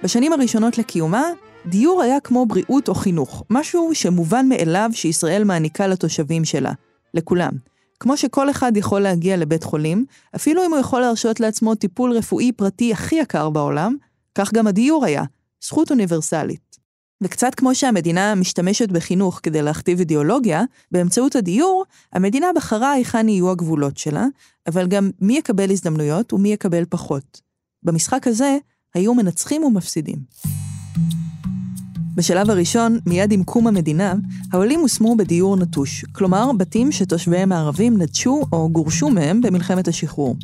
בשנים 0.04 0.34
הראשונות 0.34 0.78
לקיומה, 0.78 1.24
דיור 1.66 2.02
היה 2.02 2.20
כמו 2.20 2.46
בריאות 2.46 2.90
או 2.90 2.96
חינוך, 2.96 3.44
משהו 3.50 3.90
שמובן 3.94 4.50
מאליו 4.50 4.90
שישראל 4.94 5.44
מעניקה 5.44 5.88
לתושבים 5.88 6.46
שלה, 6.46 6.72
לכולם. 7.14 7.52
כמו 8.00 8.18
שכל 8.18 8.50
אחד 8.50 8.78
יכול 8.78 9.02
להגיע 9.02 9.38
לבית 9.38 9.64
חולים, 9.64 10.06
אפילו 10.36 10.66
אם 10.66 10.72
הוא 10.72 10.80
יכול 10.80 11.02
להרשות 11.02 11.40
לעצמו 11.40 11.76
טיפול 11.76 12.12
רפואי 12.12 12.52
פרטי 12.52 12.94
הכי 12.94 13.16
יקר 13.16 13.50
בעולם, 13.50 13.96
כך 14.36 14.54
גם 14.54 14.68
הדיור 14.68 15.06
היה, 15.06 15.24
זכות 15.64 15.92
אוניברסלית. 15.92 16.78
וקצת 17.22 17.56
כמו 17.56 17.76
שהמדינה 17.76 18.36
משתמשת 18.36 18.90
בחינוך 18.90 19.40
כדי 19.44 19.62
להכתיב 19.62 20.00
אידיאולוגיה, 20.00 20.64
באמצעות 20.92 21.36
הדיור, 21.36 21.86
המדינה 22.14 22.48
בחרה 22.56 22.92
היכן 22.92 23.30
יהיו 23.30 23.52
הגבולות 23.52 23.98
שלה, 23.98 24.26
אבל 24.68 24.88
גם 24.88 25.12
מי 25.22 25.38
יקבל 25.38 25.72
הזדמנויות 25.72 26.34
ומי 26.34 26.54
יקבל 26.54 26.84
פחות. 26.90 27.42
במשחק 27.84 28.28
הזה 28.28 28.58
היו 28.96 29.14
מנצחים 29.14 29.64
ומפסידים. 29.64 30.67
בשלב 32.18 32.50
הראשון, 32.50 33.00
מיד 33.06 33.32
עם 33.32 33.44
קום 33.44 33.68
המדינה, 33.68 34.14
העולים 34.54 34.80
הושמו 34.80 35.16
בדיור 35.16 35.58
נטוש, 35.58 36.06
כלומר 36.12 36.52
בתים 36.58 36.92
שתושביהם 36.92 37.52
הערבים 37.52 38.02
נטשו 38.02 38.42
או 38.52 38.70
גורשו 38.70 39.10
מהם 39.10 39.42
במלחמת 39.42 39.88
השחרור. 39.88 40.36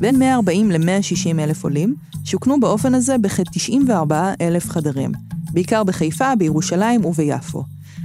בין 0.00 0.18
140 0.18 0.70
ל-160 0.70 1.38
אלף 1.38 1.64
עולים, 1.64 1.94
שוכנו 2.24 2.60
באופן 2.60 2.94
הזה 2.94 3.18
בכ-94 3.18 4.12
אלף 4.40 4.70
חדרים, 4.70 5.12
בעיקר 5.52 5.84
בחיפה, 5.84 6.36
בירושלים 6.36 7.04
וביפו. 7.04 7.64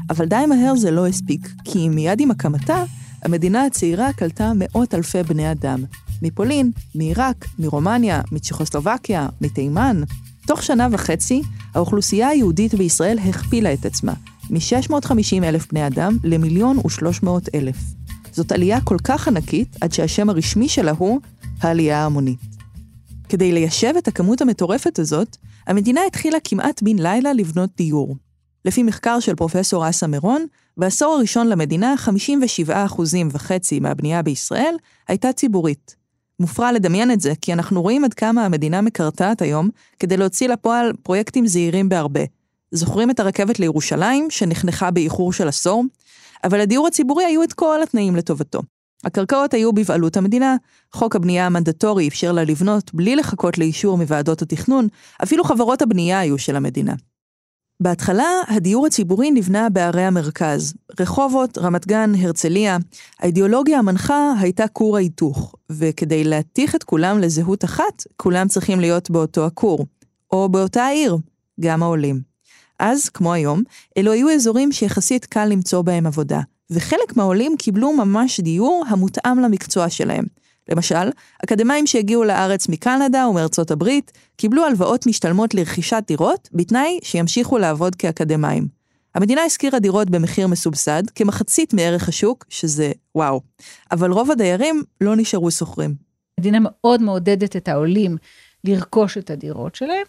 אבל 0.10 0.26
די 0.26 0.46
מהר 0.48 0.76
זה 0.76 0.92
לא 0.92 1.08
הספיק, 1.08 1.50
כי 1.64 1.90
מיד 1.90 2.22
עם 2.22 2.32
הקמתה, 2.32 2.84
המדינה 3.24 3.66
הצעירה 3.66 4.14
קלטה 4.14 4.52
מאות 4.56 4.94
אלפי 4.94 5.24
בני 5.24 5.52
אדם. 5.52 5.84
מפולין, 6.22 6.72
מעיראק, 6.96 7.46
מרומניה, 7.60 8.22
מצ'כוסלובקיה, 8.32 9.28
מתימן. 9.42 10.02
תוך 10.48 10.64
שנה 10.64 10.88
וחצי, 10.92 11.42
האוכלוסייה 11.74 12.28
היהודית 12.28 12.74
בישראל 12.74 13.20
הכפילה 13.20 13.74
את 13.74 13.86
עצמה, 13.86 14.14
מ-650 14.50 15.44
אלף 15.44 15.72
בני 15.72 15.88
אדם 15.88 16.18
למיליון 16.24 16.78
ו-300 16.78 17.28
אלף. 17.56 17.78
זאת 18.32 18.52
עלייה 18.52 18.82
כל 18.82 18.98
כך 19.04 19.28
ענקית, 19.28 19.78
עד 19.82 19.92
שהשם 19.92 20.30
הרשמי 20.30 20.70
שלה 20.70 20.92
הוא 20.98 21.20
העלייה 21.62 22.00
ההמונית. 22.00 22.40
כדי 23.30 23.52
ליישב 23.52 23.94
את 23.98 24.08
הכמות 24.08 24.42
המטורפת 24.42 25.00
הזאת, 25.00 25.38
המדינה 25.68 26.02
התחילה 26.08 26.38
כמעט 26.44 26.82
בן 26.84 27.00
לילה 27.00 27.34
לבנות 27.34 27.70
דיור. 27.78 28.16
לפי 28.66 28.84
מחקר 28.84 29.20
של 29.20 29.36
פרופסור 29.36 29.90
אסא 29.90 30.06
מירון, 30.06 30.46
בעשור 30.78 31.14
הראשון 31.14 31.48
למדינה 31.48 31.96
57% 32.70 32.72
וחצי 33.32 33.80
מהבנייה 33.80 34.22
בישראל 34.22 34.76
הייתה 35.08 35.34
ציבורית. 35.34 35.96
מופרע 36.40 36.72
לדמיין 36.72 37.12
את 37.12 37.22
זה, 37.22 37.34
כי 37.42 37.54
אנחנו 37.54 37.82
רואים 37.82 38.04
עד 38.04 38.14
כמה 38.14 38.46
המדינה 38.46 38.82
מקרטעת 38.82 39.42
היום 39.42 39.70
כדי 40.00 40.18
להוציא 40.18 40.48
לפועל 40.48 40.94
פרויקטים 41.04 41.48
זעירים 41.48 41.90
בהרבה. 41.90 42.22
זוכרים 42.72 43.10
את 43.10 43.20
הרכבת 43.20 43.60
לירושלים, 43.60 44.28
שנחנכה 44.30 44.92
באיחור 44.92 45.34
של 45.34 45.48
עשור? 45.48 45.84
אבל 46.44 46.62
לדיור 46.62 46.88
הציבורי 46.88 47.26
היו 47.26 47.44
את 47.44 47.54
כל 47.54 47.84
התנאים 47.84 48.16
לטובתו. 48.16 48.62
הקרקעות 49.04 49.54
היו 49.54 49.74
בבעלות 49.74 50.18
המדינה, 50.18 50.56
חוק 50.94 51.16
הבנייה 51.16 51.46
המנדטורי 51.46 52.08
אפשר 52.08 52.32
לה 52.32 52.44
לבנות 52.44 52.94
בלי 52.94 53.16
לחכות 53.16 53.58
לאישור 53.58 53.98
מוועדות 53.98 54.42
התכנון, 54.42 54.88
אפילו 55.24 55.44
חברות 55.44 55.82
הבנייה 55.82 56.20
היו 56.20 56.38
של 56.38 56.56
המדינה. 56.56 56.94
בהתחלה, 57.80 58.30
הדיור 58.48 58.86
הציבורי 58.86 59.32
נבנה 59.32 59.70
בערי 59.70 60.02
המרכז, 60.02 60.74
רחובות, 61.00 61.58
רמת 61.58 61.88
גן, 61.88 62.12
הרצליה. 62.16 62.78
האידיאולוגיה 63.20 63.80
המנחה 63.80 64.34
הייתה 64.40 64.68
כור 64.68 64.98
ההיתוך, 64.98 65.56
וכדי 65.70 66.24
להתיך 66.24 66.76
את 66.76 66.84
כולם 66.84 67.20
לזהות 67.20 67.66
אחת, 67.66 68.04
כולם 68.16 68.48
צריכים 68.48 68.80
להיות 68.80 69.10
באותו 69.10 69.46
הכור, 69.46 69.86
או 70.32 70.50
באותה 70.50 70.84
העיר, 70.84 71.18
גם 71.60 71.84
העולים. 71.84 72.22
אז, 72.80 73.10
כמו 73.10 73.34
היום, 73.34 73.64
אלו 73.98 74.12
היו 74.12 74.30
אזורים 74.30 74.72
שיחסית 74.72 75.26
קל 75.26 75.46
למצוא 75.46 75.82
בהם 75.82 76.08
עבודה, 76.08 76.42
וחלק 76.70 77.18
מהעולים 77.18 77.56
קיבלו 77.58 77.94
ממש 77.94 78.40
דיור 78.40 78.84
המותאם 78.90 79.40
למקצוע 79.40 79.90
שלהם. 79.90 80.26
למשל, 80.70 81.10
אקדמאים 81.44 81.88
שהגיעו 81.88 82.24
לארץ 82.24 82.70
מקנדה 82.70 83.28
ומארצות 83.28 83.72
הברית, 83.72 84.12
קיבלו 84.38 84.66
הלוואות 84.66 85.08
משתלמות 85.08 85.54
לרכישת 85.54 86.04
דירות, 86.08 86.50
בתנאי 86.54 87.00
שימשיכו 87.04 87.58
לעבוד 87.58 87.96
כאקדמאים. 87.96 88.68
המדינה 89.16 89.42
השכירה 89.42 89.80
דירות 89.80 90.10
במחיר 90.10 90.48
מסובסד, 90.48 91.04
כמחצית 91.16 91.74
מערך 91.74 92.10
השוק, 92.10 92.46
שזה 92.50 92.92
וואו. 93.16 93.42
אבל 93.92 94.12
רוב 94.12 94.32
הדיירים 94.32 94.84
לא 95.02 95.16
נשארו 95.16 95.52
שוכרים. 95.52 95.96
המדינה 96.38 96.58
מאוד 96.62 97.02
מעודדת 97.02 97.56
את 97.56 97.68
העולים 97.68 98.18
לרכוש 98.64 99.18
את 99.18 99.30
הדירות 99.30 99.76
שלהם. 99.76 100.04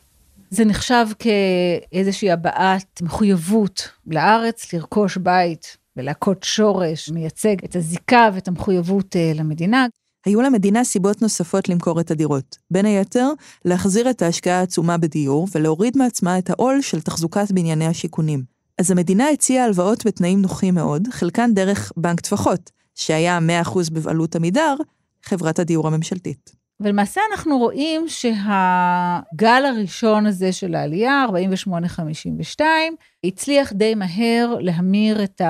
זה 0.50 0.64
נחשב 0.64 1.06
כאיזושהי 1.18 2.30
הבעת 2.30 3.02
מחויבות 3.02 3.88
לארץ, 4.06 4.72
לרכוש 4.72 5.16
בית 5.16 5.76
ולהכות 5.96 6.42
שורש, 6.42 7.08
מייצג 7.08 7.64
את 7.64 7.76
הזיקה 7.76 8.30
ואת 8.34 8.48
המחויבות 8.48 9.16
אה, 9.16 9.32
למדינה. 9.34 9.86
היו 10.26 10.42
למדינה 10.42 10.84
סיבות 10.84 11.22
נוספות 11.22 11.68
למכור 11.68 12.00
את 12.00 12.10
הדירות. 12.10 12.56
בין 12.70 12.86
היתר, 12.86 13.30
להחזיר 13.64 14.10
את 14.10 14.22
ההשקעה 14.22 14.60
העצומה 14.60 14.98
בדיור 14.98 15.48
ולהוריד 15.54 15.98
מעצמה 15.98 16.38
את 16.38 16.50
העול 16.50 16.80
של 16.80 17.00
תחזוקת 17.00 17.52
בנייני 17.52 17.86
השיכונים. 17.86 18.42
אז 18.78 18.90
המדינה 18.90 19.28
הציעה 19.28 19.64
הלוואות 19.64 20.06
בתנאים 20.06 20.42
נוחים 20.42 20.74
מאוד, 20.74 21.08
חלקן 21.10 21.54
דרך 21.54 21.92
בנק 21.96 22.20
טפחות, 22.20 22.70
שהיה 22.94 23.38
100% 23.64 23.78
בבעלות 23.92 24.36
עמידר, 24.36 24.74
חברת 25.22 25.58
הדיור 25.58 25.86
הממשלתית. 25.86 26.58
ולמעשה 26.80 27.20
אנחנו 27.30 27.58
רואים 27.58 28.08
שהגל 28.08 29.62
הראשון 29.66 30.26
הזה 30.26 30.52
של 30.52 30.74
העלייה, 30.74 31.24
48-52, 32.58 32.60
הצליח 33.24 33.72
די 33.72 33.94
מהר 33.94 34.56
להמיר 34.60 35.24
את 35.24 35.40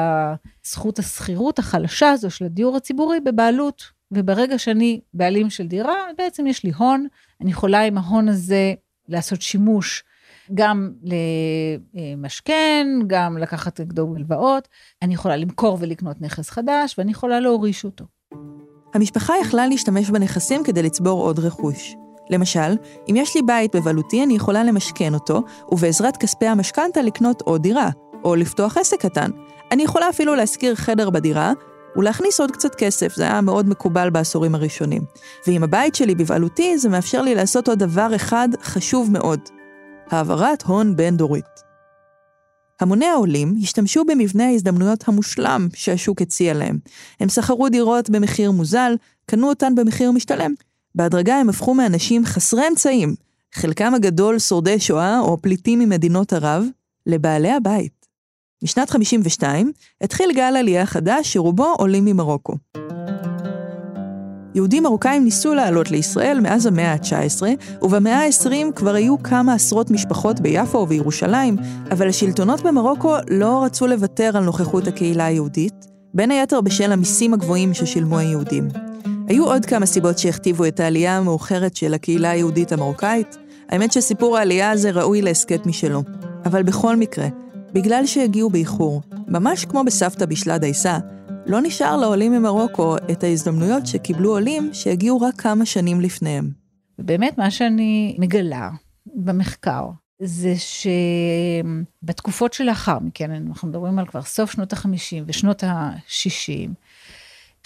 זכות 0.67 0.99
השכירות 0.99 1.59
החלשה 1.59 2.11
הזו 2.11 2.31
של 2.31 2.45
הדיור 2.45 2.77
הציבורי 2.77 3.21
בבעלות 3.21 3.98
וברגע 4.13 4.59
שאני 4.59 5.01
בעלים 5.15 5.51
של 5.51 5.67
דירה, 5.67 5.97
בעצם 6.19 6.47
יש 6.47 6.65
לי 6.65 6.73
הון, 6.77 7.07
אני 7.41 7.51
יכולה 7.51 7.81
עם 7.81 7.99
ההון 7.99 8.29
הזה 8.29 8.75
לעשות 9.09 9.43
שימוש 9.43 10.05
גם 10.55 10.93
למשכן, 11.95 12.87
גם 13.07 13.39
לקחת 13.39 13.81
נגדו 13.81 14.15
הלוואות, 14.17 14.69
אני 15.03 15.15
יכולה 15.15 15.37
למכור 15.37 15.79
ולקנות 15.81 16.21
נכס 16.21 16.51
חדש, 16.51 16.95
ואני 16.99 17.11
יכולה 17.11 17.41
להוריש 17.41 17.85
אותו. 17.85 18.05
המשפחה 18.95 19.35
יכלה 19.41 19.67
להשתמש 19.67 20.11
בנכסים 20.11 20.65
כדי 20.65 20.83
לצבור 20.83 21.23
עוד 21.23 21.39
רכוש. 21.39 21.95
למשל, 22.31 22.77
אם 23.11 23.17
יש 23.17 23.37
לי 23.37 23.43
בית 23.47 23.77
בבעלותי, 23.77 24.25
אני 24.25 24.35
יכולה 24.35 24.65
למשכן 24.65 25.15
אותו, 25.15 25.43
ובעזרת 25.73 26.17
כספי 26.17 26.47
המשכנתה 26.47 27.03
לקנות 27.03 27.43
עוד 27.43 27.63
דירה, 27.63 27.91
או 28.25 28.35
לפתוח 28.35 28.77
עסק 28.77 29.01
קטן. 29.01 29.31
אני 29.73 29.83
יכולה 29.83 30.09
אפילו 30.09 30.35
להשכיר 30.35 30.75
חדר 30.75 31.11
בדירה, 31.11 31.53
ולהכניס 31.97 32.41
עוד 32.41 32.51
קצת 32.51 32.75
כסף, 32.75 33.15
זה 33.15 33.23
היה 33.23 33.41
מאוד 33.41 33.69
מקובל 33.69 34.11
בעשורים 34.11 34.55
הראשונים. 34.55 35.03
ואם 35.47 35.65
הבית 35.65 35.95
שלי 35.95 36.15
בבעלותי, 36.15 36.79
זה 36.79 36.89
מאפשר 36.89 37.23
לי 37.23 37.35
לעשות 37.35 37.69
עוד 37.69 37.79
דבר 37.79 38.17
אחד 38.17 38.49
חשוב 38.63 39.11
מאוד, 39.13 39.41
העברת 40.11 40.63
הון 40.63 40.97
בין-דורית. 40.97 41.69
המוני 42.81 43.07
העולים 43.07 43.55
השתמשו 43.63 44.05
במבנה 44.05 44.47
ההזדמנויות 44.47 45.09
המושלם 45.09 45.69
שהשוק 45.75 46.23
הציע 46.23 46.55
להם. 46.55 46.79
הם 47.21 47.29
שכרו 47.29 47.69
דירות 47.69 48.11
במחיר 48.11 48.51
מוזל, 48.51 48.97
קנו 49.27 49.49
אותן 49.49 49.75
במחיר 49.75 50.11
משתלם. 50.11 50.55
בהדרגה 50.95 51.37
הם 51.37 51.49
הפכו 51.49 51.75
מאנשים 51.75 52.25
חסרי 52.25 52.69
אמצעים, 52.69 53.15
חלקם 53.55 53.95
הגדול 53.95 54.39
שורדי 54.39 54.81
שואה 54.81 55.21
או 55.21 55.43
פליטים 55.43 55.79
ממדינות 55.79 56.33
ערב, 56.33 56.65
לבעלי 57.07 57.53
הבית. 57.53 57.98
משנת 58.63 58.91
52 58.91 59.73
התחיל 60.01 60.33
גל 60.35 60.57
עלייה 60.59 60.87
חדש 60.87 61.33
שרובו 61.33 61.75
עולים 61.79 62.05
ממרוקו. 62.05 62.55
יהודים 64.55 64.83
מרוקאים 64.83 65.25
ניסו 65.25 65.55
לעלות 65.55 65.91
לישראל 65.91 66.41
מאז 66.41 66.67
המאה 66.67 66.93
ה-19, 66.93 67.43
ובמאה 67.83 68.25
ה-20 68.25 68.73
כבר 68.75 68.95
היו 68.95 69.23
כמה 69.23 69.55
עשרות 69.55 69.91
משפחות 69.91 70.41
ביפו 70.41 70.79
ובירושלים, 70.79 71.57
אבל 71.91 72.09
השלטונות 72.09 72.63
במרוקו 72.63 73.15
לא 73.31 73.65
רצו 73.65 73.87
לוותר 73.87 74.31
על 74.37 74.45
נוכחות 74.45 74.87
הקהילה 74.87 75.27
היהודית, 75.27 75.87
בין 76.15 76.31
היתר 76.31 76.61
בשל 76.61 76.93
המיסים 76.93 77.35
הגבוהים 77.35 77.75
ששילמו 77.75 78.19
היהודים. 78.19 78.69
היו 79.29 79.45
עוד 79.47 79.67
כמה 79.67 79.87
סיבות 79.87 80.19
שהכתיבו 80.19 80.65
את 80.65 80.81
העלייה 80.81 81.17
המאוחרת 81.17 81.77
של 81.77 81.95
הקהילה 81.95 82.31
היהודית 82.31 82.73
המרוקאית. 82.73 83.37
האמת 83.69 83.93
שסיפור 83.93 84.39
העלייה 84.39 84.71
הזה 84.71 84.91
ראוי 84.91 85.23
להסכת 85.23 85.67
משלו. 85.67 86.03
אבל 86.45 86.63
בכל 86.63 86.97
מקרה, 86.97 87.27
בגלל 87.73 88.07
שהגיעו 88.07 88.51
באיחור, 88.51 89.03
ממש 89.27 89.65
כמו 89.65 89.85
בסבתא 89.85 90.27
בשלה 90.27 90.59
דייסה, 90.59 90.99
לא 91.47 91.61
נשאר 91.61 91.97
לעולים 91.97 92.33
ממרוקו 92.33 92.97
את 92.97 93.25
ההזדמנויות 93.25 93.87
שקיבלו 93.87 94.31
עולים 94.31 94.71
שהגיעו 94.73 95.21
רק 95.21 95.41
כמה 95.41 95.67
שנים 95.67 96.01
לפניהם. 96.01 96.51
ובאמת, 96.99 97.39
מה 97.39 97.51
שאני 97.51 98.17
מגלה 98.19 98.71
במחקר, 99.07 99.89
זה 100.23 100.55
שבתקופות 102.03 102.53
שלאחר 102.53 102.99
מכן, 102.99 103.31
אנחנו 103.31 103.69
מדברים 103.69 103.99
על 103.99 104.07
כבר 104.07 104.23
סוף 104.23 104.51
שנות 104.51 104.73
ה-50 104.73 105.25
ושנות 105.27 105.65
ה-60, 105.65 106.71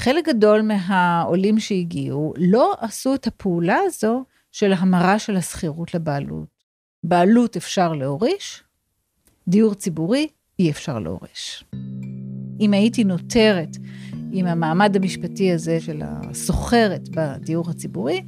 חלק 0.01 0.29
גדול 0.29 0.63
מהעולים 0.63 1.61
שהגיעו 1.61 2.35
לא 2.37 2.75
עשו 2.81 3.15
את 3.15 3.27
הפעולה 3.27 3.79
הזו 3.87 4.25
של 4.53 4.73
המרה 4.73 5.19
של 5.19 5.37
השכירות 5.37 5.95
לבעלות. 5.95 6.49
בעלות 7.05 7.57
אפשר 7.57 7.93
להוריש, 7.93 8.63
דיור 9.49 9.75
ציבורי 9.75 10.27
אי 10.59 10.71
אפשר 10.71 10.99
להוריש. 10.99 11.65
אם 12.61 12.73
הייתי 12.73 13.05
נותרת 13.05 13.77
עם 14.33 14.47
המעמד 14.47 14.97
המשפטי 14.97 15.53
הזה 15.53 15.81
של 15.81 16.03
הסוחרת 16.05 17.09
בדיור 17.09 17.71
הציבורי, 17.71 18.23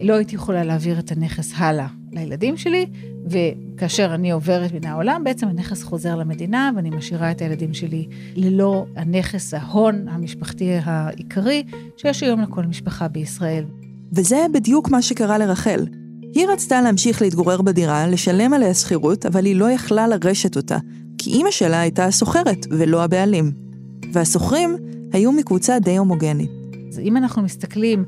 לא 0.00 0.14
הייתי 0.14 0.34
יכולה 0.34 0.64
להעביר 0.64 0.98
את 0.98 1.12
הנכס 1.12 1.52
הלאה 1.56 1.86
לילדים 2.12 2.56
שלי, 2.56 2.86
וכאשר 3.26 4.14
אני 4.14 4.30
עוברת 4.30 4.72
מן 4.72 4.84
העולם, 4.86 5.24
בעצם 5.24 5.48
הנכס 5.48 5.82
חוזר 5.82 6.16
למדינה, 6.16 6.70
ואני 6.76 6.90
משאירה 6.90 7.30
את 7.30 7.40
הילדים 7.40 7.74
שלי 7.74 8.06
ללא 8.36 8.86
הנכס, 8.96 9.54
ההון 9.54 10.08
המשפחתי 10.08 10.70
העיקרי, 10.84 11.64
שיש 11.96 12.22
היום 12.22 12.40
לכל 12.40 12.62
משפחה 12.62 13.08
בישראל. 13.08 13.64
וזה 14.12 14.46
בדיוק 14.54 14.90
מה 14.90 15.02
שקרה 15.02 15.38
לרחל. 15.38 15.86
היא 16.34 16.46
רצתה 16.46 16.80
להמשיך 16.80 17.22
להתגורר 17.22 17.62
בדירה, 17.62 18.06
לשלם 18.06 18.54
עליה 18.54 18.74
שכירות, 18.74 19.26
אבל 19.26 19.44
היא 19.44 19.56
לא 19.56 19.70
יכלה 19.70 20.08
לרשת 20.08 20.56
אותה, 20.56 20.78
כי 21.18 21.30
אימא 21.30 21.50
שלה 21.50 21.80
הייתה 21.80 22.04
השוכרת 22.04 22.66
ולא 22.70 23.04
הבעלים. 23.04 23.52
והשוכרים 24.12 24.76
היו 25.12 25.32
מקבוצה 25.32 25.78
די 25.78 25.96
הומוגנית. 25.96 26.50
אז 26.88 26.98
אם 26.98 27.16
אנחנו 27.16 27.42
מסתכלים 27.42 28.04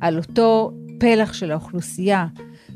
על 0.00 0.16
אותו 0.16 0.72
פלח 1.00 1.32
של 1.32 1.50
האוכלוסייה 1.50 2.26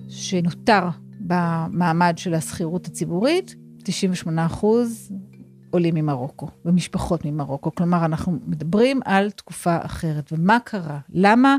שנותר 0.08 0.88
במעמד 1.20 2.14
של 2.16 2.34
השכירות 2.34 2.86
הציבורית, 2.86 3.54
98 3.82 4.46
אחוז 4.46 5.12
עולים 5.70 5.94
ממרוקו, 5.94 6.48
ומשפחות 6.64 7.24
ממרוקו. 7.24 7.74
כלומר, 7.74 8.04
אנחנו 8.04 8.38
מדברים 8.46 9.00
על 9.04 9.30
תקופה 9.30 9.76
אחרת. 9.80 10.32
ומה 10.32 10.58
קרה? 10.64 10.98
למה 11.12 11.56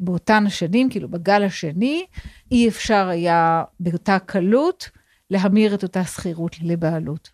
באותן 0.00 0.46
השנים, 0.46 0.90
כאילו 0.90 1.08
בגל 1.08 1.42
השני, 1.42 2.04
אי 2.52 2.68
אפשר 2.68 3.08
היה 3.08 3.62
באותה 3.80 4.18
קלות 4.18 4.90
להמיר 5.30 5.74
את 5.74 5.82
אותה 5.82 6.04
שכירות 6.04 6.56
לבעלות? 6.62 7.30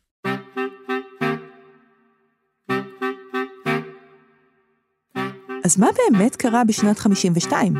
אז 5.64 5.78
מה 5.78 5.88
באמת 5.96 6.36
קרה 6.36 6.64
בשנת 6.64 6.98
52? 6.98 7.74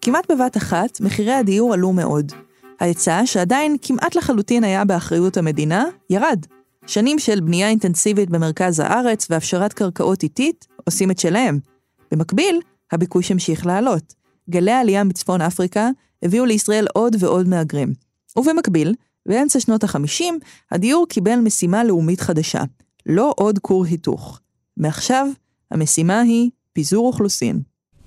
כמעט 0.00 0.30
בבת 0.30 0.56
אחת, 0.56 1.00
מחירי 1.00 1.32
הדיור 1.32 1.74
עלו 1.74 1.92
מאוד. 1.92 2.32
ההיצע, 2.80 3.20
שעדיין 3.24 3.76
כמעט 3.82 4.14
לחלוטין 4.14 4.64
היה 4.64 4.84
באחריות 4.84 5.36
המדינה, 5.36 5.84
ירד. 6.10 6.46
שנים 6.86 7.18
של 7.18 7.40
בנייה 7.40 7.68
אינטנסיבית 7.68 8.30
במרכז 8.30 8.80
הארץ 8.80 9.26
והפשרת 9.30 9.72
קרקעות 9.72 10.22
איטית 10.22 10.66
עושים 10.84 11.10
את 11.10 11.18
שלהם. 11.18 11.71
במקביל, 12.12 12.60
הביקוש 12.92 13.30
המשיך 13.30 13.66
לעלות. 13.66 14.14
גלי 14.50 14.70
העלייה 14.70 15.04
מצפון 15.04 15.40
אפריקה 15.40 15.88
הביאו 16.22 16.44
לישראל 16.44 16.86
עוד 16.94 17.16
ועוד 17.18 17.48
מהגרים. 17.48 17.92
ובמקביל, 18.36 18.94
באמצע 19.28 19.60
שנות 19.60 19.84
ה-50, 19.84 20.24
הדיור 20.70 21.06
קיבל 21.08 21.36
משימה 21.36 21.84
לאומית 21.84 22.20
חדשה, 22.20 22.62
לא 23.06 23.32
עוד 23.36 23.58
כור 23.58 23.84
היתוך. 23.84 24.40
מעכשיו, 24.76 25.28
המשימה 25.70 26.20
היא 26.20 26.50
פיזור 26.72 27.06
אוכלוסין. 27.06 27.60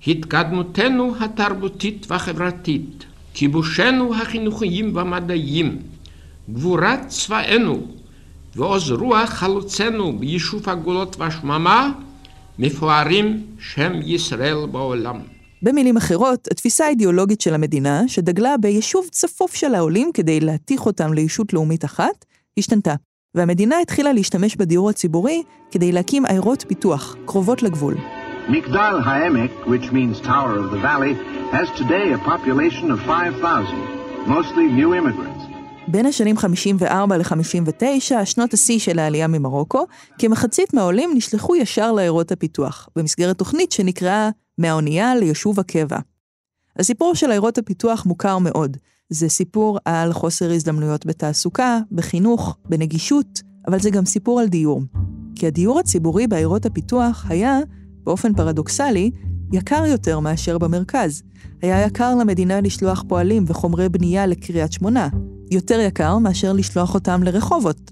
התקדמותנו 0.06 1.14
התרבותית 1.20 2.06
והחברתית, 2.08 3.04
כיבושנו 3.34 4.14
החינוכיים 4.14 4.96
והמדעיים, 4.96 5.82
גבורת 6.50 7.08
צבאנו 7.08 7.86
ועוז 8.56 8.90
רוח 8.90 9.30
חלוצנו 9.30 10.18
ביישוב 10.18 10.68
הגולות 10.68 11.16
והשממה, 11.18 11.92
מפוארים 12.58 13.46
שם 13.58 13.92
ישראל 14.04 14.66
בעולם. 14.72 15.20
במילים 15.62 15.96
אחרות, 15.96 16.48
התפיסה 16.50 16.86
האידיאולוגית 16.86 17.40
של 17.40 17.54
המדינה, 17.54 18.02
שדגלה 18.06 18.56
ביישוב 18.60 19.08
צפוף 19.10 19.54
של 19.54 19.74
העולים 19.74 20.10
כדי 20.14 20.40
להתיך 20.40 20.86
אותם 20.86 21.12
לישות 21.12 21.52
לאומית 21.52 21.84
אחת, 21.84 22.24
השתנתה. 22.58 22.94
והמדינה 23.34 23.76
התחילה 23.82 24.12
להשתמש 24.12 24.56
בדיור 24.56 24.90
הציבורי 24.90 25.42
כדי 25.70 25.92
להקים 25.92 26.26
עיירות 26.26 26.64
פיתוח, 26.68 27.16
קרובות 27.24 27.62
לגבול. 27.62 27.94
מגדל 28.48 29.00
העמק, 29.04 29.50
which 29.66 29.92
means 29.92 30.20
Tower 30.26 30.58
of 30.58 30.70
the 30.70 30.80
Valley, 30.82 31.14
has 31.52 31.68
today 31.78 32.12
a 32.12 32.18
population 32.18 32.90
of 32.90 33.00
5,000, 33.00 34.28
mostly 34.28 34.66
new 34.80 34.94
immigrants. 34.94 35.35
בין 35.88 36.06
השנים 36.06 36.36
54 36.36 37.16
ל-59, 37.16 38.24
שנות 38.24 38.54
השיא 38.54 38.78
של 38.78 38.98
העלייה 38.98 39.26
ממרוקו, 39.26 39.86
כמחצית 40.18 40.74
מהעולים 40.74 41.10
נשלחו 41.14 41.56
ישר 41.56 41.92
לעיירות 41.92 42.32
הפיתוח, 42.32 42.88
במסגרת 42.96 43.38
תוכנית 43.38 43.72
שנקראה 43.72 44.30
"מהאונייה 44.58 45.14
ליישוב 45.14 45.60
הקבע". 45.60 45.98
הסיפור 46.78 47.14
של 47.14 47.30
עיירות 47.30 47.58
הפיתוח 47.58 48.06
מוכר 48.06 48.38
מאוד. 48.38 48.76
זה 49.10 49.28
סיפור 49.28 49.78
על 49.84 50.12
חוסר 50.12 50.52
הזדמנויות 50.52 51.06
בתעסוקה, 51.06 51.78
בחינוך, 51.92 52.56
בנגישות, 52.68 53.42
אבל 53.68 53.80
זה 53.80 53.90
גם 53.90 54.04
סיפור 54.04 54.40
על 54.40 54.48
דיור. 54.48 54.82
כי 55.34 55.46
הדיור 55.46 55.78
הציבורי 55.78 56.26
בעיירות 56.26 56.66
הפיתוח 56.66 57.24
היה, 57.28 57.58
באופן 58.04 58.34
פרדוקסלי, 58.34 59.10
יקר 59.52 59.86
יותר 59.86 60.20
מאשר 60.20 60.58
במרכז. 60.58 61.22
היה 61.62 61.86
יקר 61.86 62.14
למדינה 62.14 62.60
לשלוח 62.60 63.04
פועלים 63.08 63.44
וחומרי 63.46 63.88
בנייה 63.88 64.26
לקריית 64.26 64.72
שמונה, 64.72 65.08
יותר 65.50 65.80
יקר 65.80 66.18
מאשר 66.18 66.52
לשלוח 66.52 66.94
אותם 66.94 67.22
לרחובות. 67.22 67.90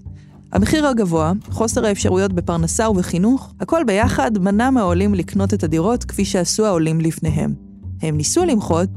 המחיר 0.51 0.87
הגבוה, 0.87 1.31
חוסר 1.49 1.85
האפשרויות 1.85 2.33
בפרנסה 2.33 2.89
ובחינוך, 2.89 3.53
הכל 3.59 3.83
ביחד 3.87 4.37
מנע 4.37 4.69
מהעולים 4.69 5.13
לקנות 5.13 5.53
את 5.53 5.63
הדירות 5.63 6.03
כפי 6.03 6.25
שעשו 6.25 6.65
העולים 6.65 7.01
לפניהם. 7.01 7.53
הם 8.01 8.17
ניסו 8.17 8.45
למחות, 8.45 8.89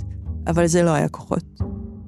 אבל 0.46 0.66
זה 0.66 0.82
לא 0.82 0.90
היה 0.90 1.08
כוחות. 1.08 1.44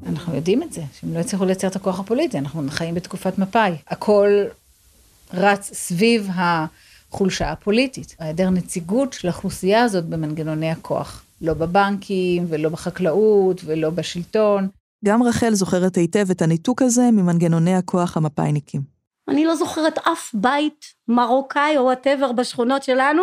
אנחנו 0.07 0.35
יודעים 0.35 0.63
את 0.63 0.73
זה, 0.73 0.83
שהם 1.01 1.15
לא 1.15 1.19
הצליחו 1.19 1.45
לייצר 1.45 1.67
את 1.67 1.77
הכוח 1.77 2.01
הפוליטי, 2.01 2.39
אנחנו 2.39 2.63
חיים 2.69 2.95
בתקופת 2.95 3.39
מפא"י. 3.39 3.73
הכל 3.89 4.29
רץ 5.35 5.71
סביב 5.75 6.29
החולשה 6.35 7.53
הפוליטית, 7.53 8.17
היעדר 8.19 8.51
נציגות 8.51 9.13
של 9.13 9.29
האוכלוסייה 9.29 9.83
הזאת 9.83 10.05
במנגנוני 10.05 10.71
הכוח. 10.71 11.23
לא 11.43 11.55
בבנקים, 11.55 12.47
ולא 12.49 12.69
בחקלאות, 12.69 13.63
ולא 13.65 13.91
בשלטון. 13.91 14.69
גם 15.05 15.23
רחל 15.23 15.55
זוכרת 15.55 15.97
היטב 15.97 16.31
את 16.31 16.43
הניתוק 16.43 16.83
הזה 16.83 17.03
ממנגנוני 17.13 17.75
הכוח 17.75 18.17
המפא"יניקים. 18.17 18.81
אני 19.29 19.45
לא 19.45 19.55
זוכרת 19.55 19.99
אף 19.99 20.35
בית 20.35 20.85
מרוקאי 21.09 21.77
או 21.77 21.83
whatever 21.83 22.33
בשכונות 22.33 22.83
שלנו, 22.83 23.23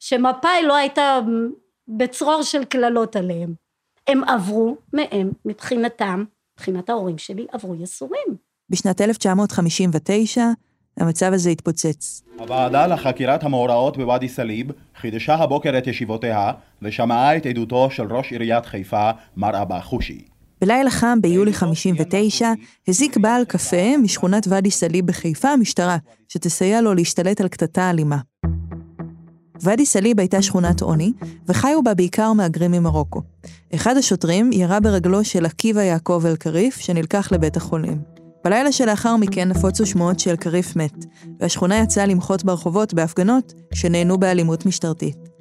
שמפא"י 0.00 0.66
לא 0.66 0.76
הייתה 0.76 1.20
בצרור 1.88 2.42
של 2.42 2.64
קללות 2.64 3.16
עליהם. 3.16 3.54
הם 4.06 4.24
עברו 4.24 4.76
מהם, 4.92 5.30
מבחינתם, 5.44 6.24
מבחינת 6.56 6.90
ההורים 6.90 7.18
שלי, 7.18 7.46
עברו 7.52 7.74
יסורים. 7.74 8.36
בשנת 8.70 9.00
1959, 9.00 10.42
המצב 10.96 11.32
הזה 11.32 11.50
התפוצץ. 11.50 12.22
הוועדה 12.38 12.86
לחקירת 12.86 13.44
המאורעות 13.44 13.96
בוואדי 13.96 14.28
סאליב 14.28 14.66
חידשה 14.96 15.34
הבוקר 15.34 15.78
את 15.78 15.86
ישיבותיה 15.86 16.52
ושמעה 16.82 17.36
את 17.36 17.46
עדותו 17.46 17.90
של 17.90 18.12
ראש 18.12 18.32
עיריית 18.32 18.66
חיפה, 18.66 19.10
מר 19.36 19.62
אבא 19.62 19.80
חושי. 19.80 20.31
בלילה 20.62 20.90
חם 20.90 21.18
ביולי 21.22 21.52
59, 21.52 22.52
הזיק 22.88 23.16
בעל 23.16 23.44
קפה 23.44 23.96
משכונת 24.02 24.46
ואדי 24.48 24.70
סאליב 24.70 25.06
בחיפה 25.06 25.56
משטרה, 25.56 25.96
שתסייע 26.28 26.80
לו 26.80 26.94
להשתלט 26.94 27.40
על 27.40 27.48
קטטה 27.48 27.90
אלימה. 27.90 28.18
ואדי 29.62 29.86
סאליב 29.86 30.20
הייתה 30.20 30.42
שכונת 30.42 30.80
עוני, 30.80 31.12
וחיו 31.48 31.82
בה 31.82 31.94
בעיקר 31.94 32.32
מהגרים 32.32 32.72
ממרוקו. 32.72 33.22
אחד 33.74 33.96
השוטרים 33.96 34.52
ירה 34.52 34.80
ברגלו 34.80 35.24
של 35.24 35.46
עקיבא 35.46 35.82
יעקב 35.82 36.22
אל-כריף, 36.26 36.78
שנלקח 36.78 37.32
לבית 37.32 37.56
החולים. 37.56 37.98
בלילה 38.44 38.72
שלאחר 38.72 39.16
מכן 39.16 39.48
נפוצו 39.48 39.86
שמועות 39.86 40.20
שאל-כריף 40.20 40.76
מת, 40.76 41.04
והשכונה 41.40 41.78
יצאה 41.78 42.06
למחות 42.06 42.44
ברחובות 42.44 42.94
בהפגנות 42.94 43.54
שנהנו 43.74 44.18
באלימות 44.18 44.66
משטרתית. 44.66 45.31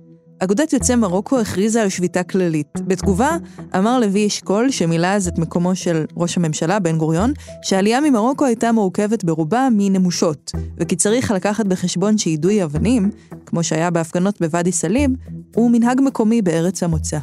אגודת 0.43 0.73
יוצאי 0.73 0.95
מרוקו 0.95 1.39
הכריזה 1.39 1.81
על 1.81 1.89
שביתה 1.89 2.23
כללית. 2.23 2.67
בתגובה, 2.87 3.37
אמר 3.77 3.99
לוי 3.99 4.27
אשכול, 4.27 4.71
שמילא 4.71 5.07
אז 5.07 5.27
את 5.27 5.39
מקומו 5.39 5.75
של 5.75 6.05
ראש 6.17 6.37
הממשלה, 6.37 6.79
בן 6.79 6.97
גוריון, 6.97 7.33
שהעלייה 7.61 8.01
ממרוקו 8.01 8.45
הייתה 8.45 8.71
מורכבת 8.71 9.23
ברובה 9.23 9.67
מנמושות, 9.71 10.51
וכי 10.77 10.95
צריך 10.95 11.31
לקחת 11.31 11.65
בחשבון 11.65 12.17
שיידוי 12.17 12.63
אבנים, 12.63 13.11
כמו 13.45 13.63
שהיה 13.63 13.89
בהפגנות 13.89 14.41
בוואדי 14.41 14.71
סאליב, 14.71 15.11
הוא 15.55 15.71
מנהג 15.71 16.01
מקומי 16.01 16.41
בארץ 16.41 16.83
המוצא. 16.83 17.17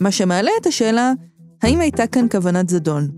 מה 0.00 0.10
שמעלה 0.10 0.50
את 0.60 0.66
השאלה, 0.66 1.12
האם 1.62 1.80
הייתה 1.80 2.06
כאן 2.06 2.26
כוונת 2.30 2.68
זדון? 2.68 3.08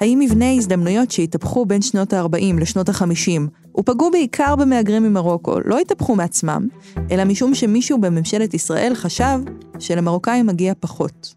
האם 0.00 0.18
מבנה 0.18 0.44
ההזדמנויות 0.44 1.10
שהתהפכו 1.10 1.66
בין 1.66 1.82
שנות 1.82 2.12
ה-40 2.12 2.60
לשנות 2.60 2.88
ה-50 2.88 3.40
ופגעו 3.78 4.10
בעיקר 4.10 4.56
במהגרים 4.56 5.02
ממרוקו, 5.02 5.60
לא 5.64 5.78
התהפכו 5.78 6.16
מעצמם, 6.16 6.68
אלא 7.10 7.24
משום 7.24 7.54
שמישהו 7.54 8.00
בממשלת 8.00 8.54
ישראל 8.54 8.92
חשב 8.94 9.38
שלמרוקאים 9.78 10.46
מגיע 10.46 10.72
פחות. 10.80 11.34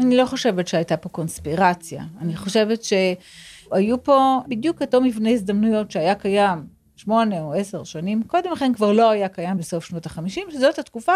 אני 0.00 0.16
לא 0.16 0.26
חושבת 0.26 0.68
שהייתה 0.68 0.96
פה 0.96 1.08
קונספירציה. 1.08 2.04
אני 2.20 2.36
חושבת 2.36 2.82
שהיו 2.82 4.02
פה 4.02 4.38
בדיוק 4.48 4.82
אותו 4.82 5.00
מבנה 5.00 5.30
הזדמנויות 5.30 5.90
שהיה 5.90 6.14
קיים 6.14 6.58
שמונה 6.96 7.40
או 7.40 7.54
עשר 7.54 7.84
שנים 7.84 8.22
קודם 8.22 8.52
לכן, 8.52 8.72
כבר 8.74 8.92
לא 8.92 9.10
היה 9.10 9.28
קיים 9.28 9.56
בסוף 9.56 9.84
שנות 9.84 10.06
החמישים, 10.06 10.46
שזאת 10.50 10.78
התקופה 10.78 11.12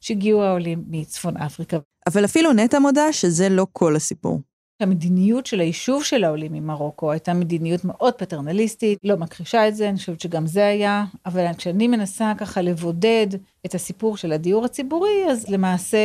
שהגיעו 0.00 0.42
העולים 0.42 0.84
מצפון 0.88 1.36
אפריקה. 1.36 1.78
אבל 2.06 2.24
אפילו 2.24 2.52
נטע 2.52 2.78
מודה 2.78 3.12
שזה 3.12 3.48
לא 3.48 3.66
כל 3.72 3.96
הסיפור. 3.96 4.40
המדיניות 4.82 5.46
של 5.46 5.60
היישוב 5.60 6.04
של 6.04 6.24
העולים 6.24 6.52
ממרוקו 6.52 7.12
הייתה 7.12 7.34
מדיניות 7.34 7.84
מאוד 7.84 8.14
פטרנליסטית, 8.14 8.98
לא 9.04 9.16
מכחישה 9.16 9.68
את 9.68 9.76
זה, 9.76 9.88
אני 9.88 9.96
חושבת 9.96 10.20
שגם 10.20 10.46
זה 10.46 10.66
היה, 10.66 11.04
אבל 11.26 11.46
כשאני 11.56 11.88
מנסה 11.88 12.32
ככה 12.38 12.62
לבודד 12.62 13.26
את 13.66 13.74
הסיפור 13.74 14.16
של 14.16 14.32
הדיור 14.32 14.64
הציבורי, 14.64 15.30
אז 15.30 15.48
למעשה 15.48 15.98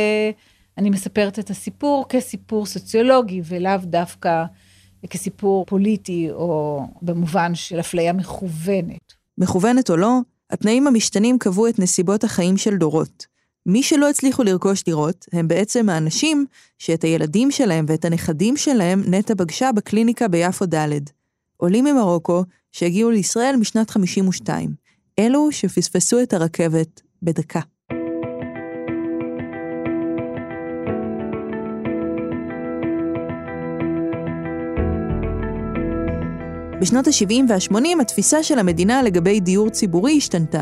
אני 0.78 0.90
מספרת 0.90 1.38
את 1.38 1.50
הסיפור 1.50 2.04
כסיפור 2.08 2.66
סוציולוגי, 2.66 3.40
ולאו 3.44 3.78
דווקא 3.82 4.44
כסיפור 5.10 5.66
פוליטי, 5.66 6.30
או 6.30 6.80
במובן 7.02 7.54
של 7.54 7.80
אפליה 7.80 8.12
מכוונת. 8.12 9.12
מכוונת 9.38 9.90
או 9.90 9.96
לא, 9.96 10.18
התנאים 10.50 10.86
המשתנים 10.86 11.38
קבעו 11.38 11.68
את 11.68 11.78
נסיבות 11.78 12.24
החיים 12.24 12.56
של 12.56 12.76
דורות. 12.76 13.26
מי 13.66 13.82
שלא 13.82 14.10
הצליחו 14.10 14.42
לרכוש 14.42 14.84
דירות, 14.84 15.26
הם 15.32 15.48
בעצם 15.48 15.88
האנשים 15.88 16.46
שאת 16.78 17.04
הילדים 17.04 17.50
שלהם 17.50 17.84
ואת 17.88 18.04
הנכדים 18.04 18.56
שלהם 18.56 19.02
נטע 19.06 19.34
פגשה 19.34 19.72
בקליניקה 19.72 20.28
ביפו 20.28 20.66
ד'. 20.66 20.88
עולים 21.56 21.84
ממרוקו 21.84 22.44
שהגיעו 22.72 23.10
לישראל 23.10 23.56
משנת 23.56 23.90
52. 23.90 24.74
אלו 25.18 25.52
שפספסו 25.52 26.22
את 26.22 26.32
הרכבת 26.32 27.00
בדקה. 27.22 27.60
בשנות 36.80 37.06
ה-70 37.06 37.34
וה-80 37.48 38.00
התפיסה 38.00 38.42
של 38.42 38.58
המדינה 38.58 39.02
לגבי 39.02 39.40
דיור 39.40 39.70
ציבורי 39.70 40.16
השתנתה. 40.16 40.60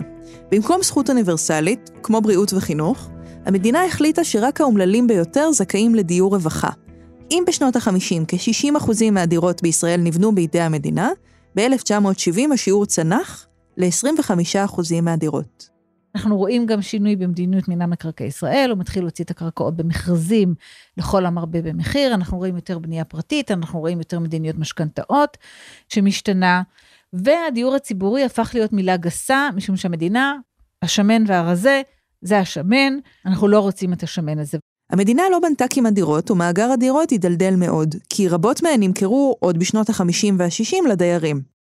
במקום 0.51 0.83
זכות 0.83 1.11
אוניברסלית, 1.11 1.91
כמו 2.03 2.21
בריאות 2.21 2.53
וחינוך, 2.53 3.09
המדינה 3.45 3.85
החליטה 3.85 4.25
שרק 4.25 4.61
האומללים 4.61 5.07
ביותר 5.07 5.53
זכאים 5.53 5.95
לדיור 5.95 6.35
רווחה. 6.35 6.71
אם 7.31 7.45
בשנות 7.47 7.77
ה-50 7.77 8.25
כ-60% 8.29 9.11
מהדירות 9.13 9.63
בישראל 9.63 10.01
נבנו 10.01 10.35
בידי 10.35 10.61
המדינה, 10.61 11.11
ב-1970 11.57 12.55
השיעור 12.55 12.87
צנח 12.87 13.47
ל-25% 13.77 15.01
מהדירות. 15.03 15.76
אנחנו 16.17 16.37
רואים 16.37 16.67
גם 16.67 16.83
שינוי 16.83 17.17
במדיניות 17.17 17.69
מינהל 17.69 17.89
מקרקעי 17.89 18.27
ישראל, 18.27 18.71
הוא 18.71 18.79
מתחיל 18.79 19.03
להוציא 19.03 19.25
את 19.25 19.31
הקרקעות 19.31 19.77
במכרזים 19.77 20.55
לכל 20.97 21.27
המרבה 21.27 21.63
במחיר, 21.63 22.15
אנחנו 22.15 22.39
רואים 22.39 22.57
יותר 22.57 22.79
בנייה 22.79 23.05
פרטית, 23.05 23.51
אנחנו 23.51 23.81
רואים 23.81 23.99
יותר 23.99 24.19
מדיניות 24.19 24.59
משכנתאות 24.59 25.37
שמשתנה, 25.89 26.63
והדיור 27.13 27.75
הציבורי 27.75 28.25
הפך 28.25 28.51
להיות 28.55 28.73
מילה 28.73 28.97
גסה, 28.97 29.49
משום 29.57 29.77
שהמדינה, 29.77 30.37
השמן 30.83 31.25
והרזה, 31.27 31.83
זה 32.23 32.39
השמן, 32.39 32.99
אנחנו 33.27 33.49
לא 33.49 33.61
רוצים 33.61 33.93
את 33.93 34.03
השמן 34.03 34.39
הזה. 34.39 34.59
המדינה 34.91 35.23
לא 35.31 35.39
בנתה 35.39 35.65
כמעט 35.71 35.93
דירות, 35.93 36.31
ומאגר 36.31 36.71
הדירות 36.71 37.11
הידלדל 37.11 37.55
מאוד, 37.57 37.95
כי 38.09 38.29
רבות 38.29 38.63
מהן 38.63 38.83
נמכרו 38.83 39.37
עוד 39.41 39.59
בשנות 39.59 39.91
ה-50 39.91 40.33
וה-60 40.39 40.89
לדיירים. 40.89 41.56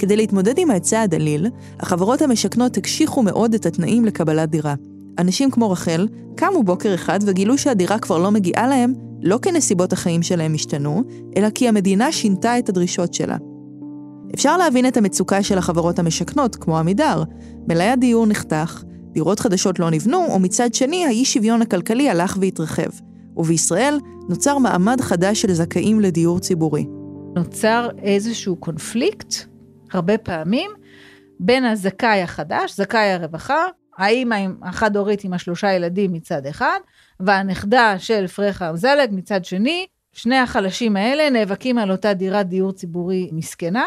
כדי 0.00 0.16
להתמודד 0.16 0.58
עם 0.58 0.70
ההיצע 0.70 1.00
הדליל, 1.00 1.46
החברות 1.80 2.22
המשכנות 2.22 2.76
הקשיחו 2.76 3.22
מאוד 3.22 3.54
את 3.54 3.66
התנאים 3.66 4.04
לקבלת 4.04 4.50
דירה. 4.50 4.74
אנשים 5.18 5.50
כמו 5.50 5.70
רחל 5.70 6.08
קמו 6.36 6.62
בוקר 6.62 6.94
אחד 6.94 7.18
וגילו 7.26 7.58
שהדירה 7.58 7.98
כבר 7.98 8.18
לא 8.18 8.30
מגיעה 8.30 8.66
להם, 8.66 8.94
לא 9.22 9.38
כי 9.42 9.52
נסיבות 9.52 9.92
החיים 9.92 10.22
שלהם 10.22 10.54
השתנו, 10.54 11.02
אלא 11.36 11.50
כי 11.50 11.68
המדינה 11.68 12.12
שינתה 12.12 12.58
את 12.58 12.68
הדרישות 12.68 13.14
שלה. 13.14 13.36
אפשר 14.34 14.56
להבין 14.56 14.86
את 14.86 14.96
המצוקה 14.96 15.42
של 15.42 15.58
החברות 15.58 15.98
המשכנות, 15.98 16.56
כמו 16.56 16.78
עמידר. 16.78 17.22
מלאי 17.68 17.88
הדיור 17.88 18.26
נחתך, 18.26 18.82
דירות 19.12 19.40
חדשות 19.40 19.78
לא 19.78 19.90
נבנו, 19.90 20.26
ומצד 20.36 20.74
שני, 20.74 21.04
האי 21.04 21.24
שוויון 21.24 21.62
הכלכלי 21.62 22.10
הלך 22.10 22.36
והתרחב. 22.40 22.90
ובישראל 23.36 23.98
נוצר 24.28 24.58
מעמד 24.58 25.00
חדש 25.00 25.40
של 25.40 25.52
זכאים 25.52 26.00
לדיור 26.00 26.38
ציבורי. 26.38 26.86
נוצר 27.36 27.88
איזשהו 28.02 28.56
קונפליקט 28.56 29.49
הרבה 29.92 30.18
פעמים 30.18 30.70
בין 31.40 31.64
הזכאי 31.64 32.22
החדש, 32.22 32.76
זכאי 32.76 33.12
הרווחה, 33.12 33.66
האימא 33.98 34.36
החד-הורית 34.62 35.24
עם 35.24 35.32
השלושה 35.32 35.72
ילדים 35.72 36.12
מצד 36.12 36.46
אחד, 36.46 36.78
והנכדה 37.20 37.94
של 37.98 38.26
פרחה 38.26 38.70
אמזלג 38.70 39.08
מצד 39.12 39.44
שני, 39.44 39.86
שני 40.12 40.38
החלשים 40.38 40.96
האלה 40.96 41.30
נאבקים 41.30 41.78
על 41.78 41.90
אותה 41.90 42.14
דירת 42.14 42.48
דיור 42.48 42.72
ציבורי 42.72 43.30
מסכנה, 43.32 43.84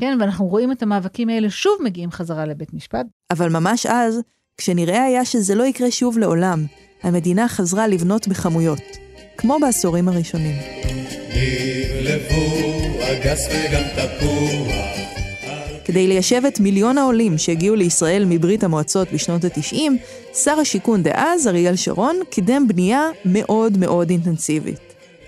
כן, 0.00 0.18
ואנחנו 0.20 0.46
רואים 0.46 0.72
את 0.72 0.82
המאבקים 0.82 1.28
האלה 1.28 1.50
שוב 1.50 1.78
מגיעים 1.84 2.10
חזרה 2.10 2.44
לבית 2.44 2.74
משפט. 2.74 3.06
אבל 3.30 3.48
ממש 3.48 3.86
אז, 3.86 4.20
כשנראה 4.56 5.04
היה 5.04 5.24
שזה 5.24 5.54
לא 5.54 5.64
יקרה 5.64 5.90
שוב 5.90 6.18
לעולם, 6.18 6.64
המדינה 7.02 7.48
חזרה 7.48 7.86
לבנות 7.86 8.28
בכמויות, 8.28 8.82
כמו 9.36 9.58
בעשורים 9.60 10.08
הראשונים. 10.08 10.56
נבלבו 11.28 12.44
אגס 13.02 13.48
וגם 13.48 13.82
תפוח 13.96 14.95
כדי 15.86 16.06
ליישב 16.06 16.42
את 16.48 16.60
מיליון 16.60 16.98
העולים 16.98 17.38
שהגיעו 17.38 17.76
לישראל 17.76 18.24
מברית 18.28 18.64
המועצות 18.64 19.08
בשנות 19.12 19.44
ה-90, 19.44 19.76
שר 20.34 20.58
השיכון 20.60 21.02
דאז, 21.02 21.48
אריאל 21.48 21.76
שרון, 21.76 22.16
קידם 22.30 22.68
בנייה 22.68 23.08
מאוד 23.24 23.78
מאוד 23.78 24.10
אינטנסיבית. 24.10 24.80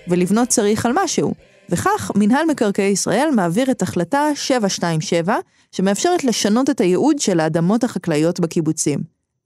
ולבנות 0.07 0.47
צריך 0.47 0.85
על 0.85 0.91
משהו, 1.03 1.33
וכך 1.69 2.11
מינהל 2.15 2.45
מקרקעי 2.45 2.91
ישראל 2.91 3.29
מעביר 3.35 3.71
את 3.71 3.81
החלטה 3.81 4.29
727, 4.35 5.37
שמאפשרת 5.71 6.23
לשנות 6.23 6.69
את 6.69 6.81
הייעוד 6.81 7.19
של 7.19 7.39
האדמות 7.39 7.83
החקלאיות 7.83 8.39
בקיבוצים. 8.39 8.99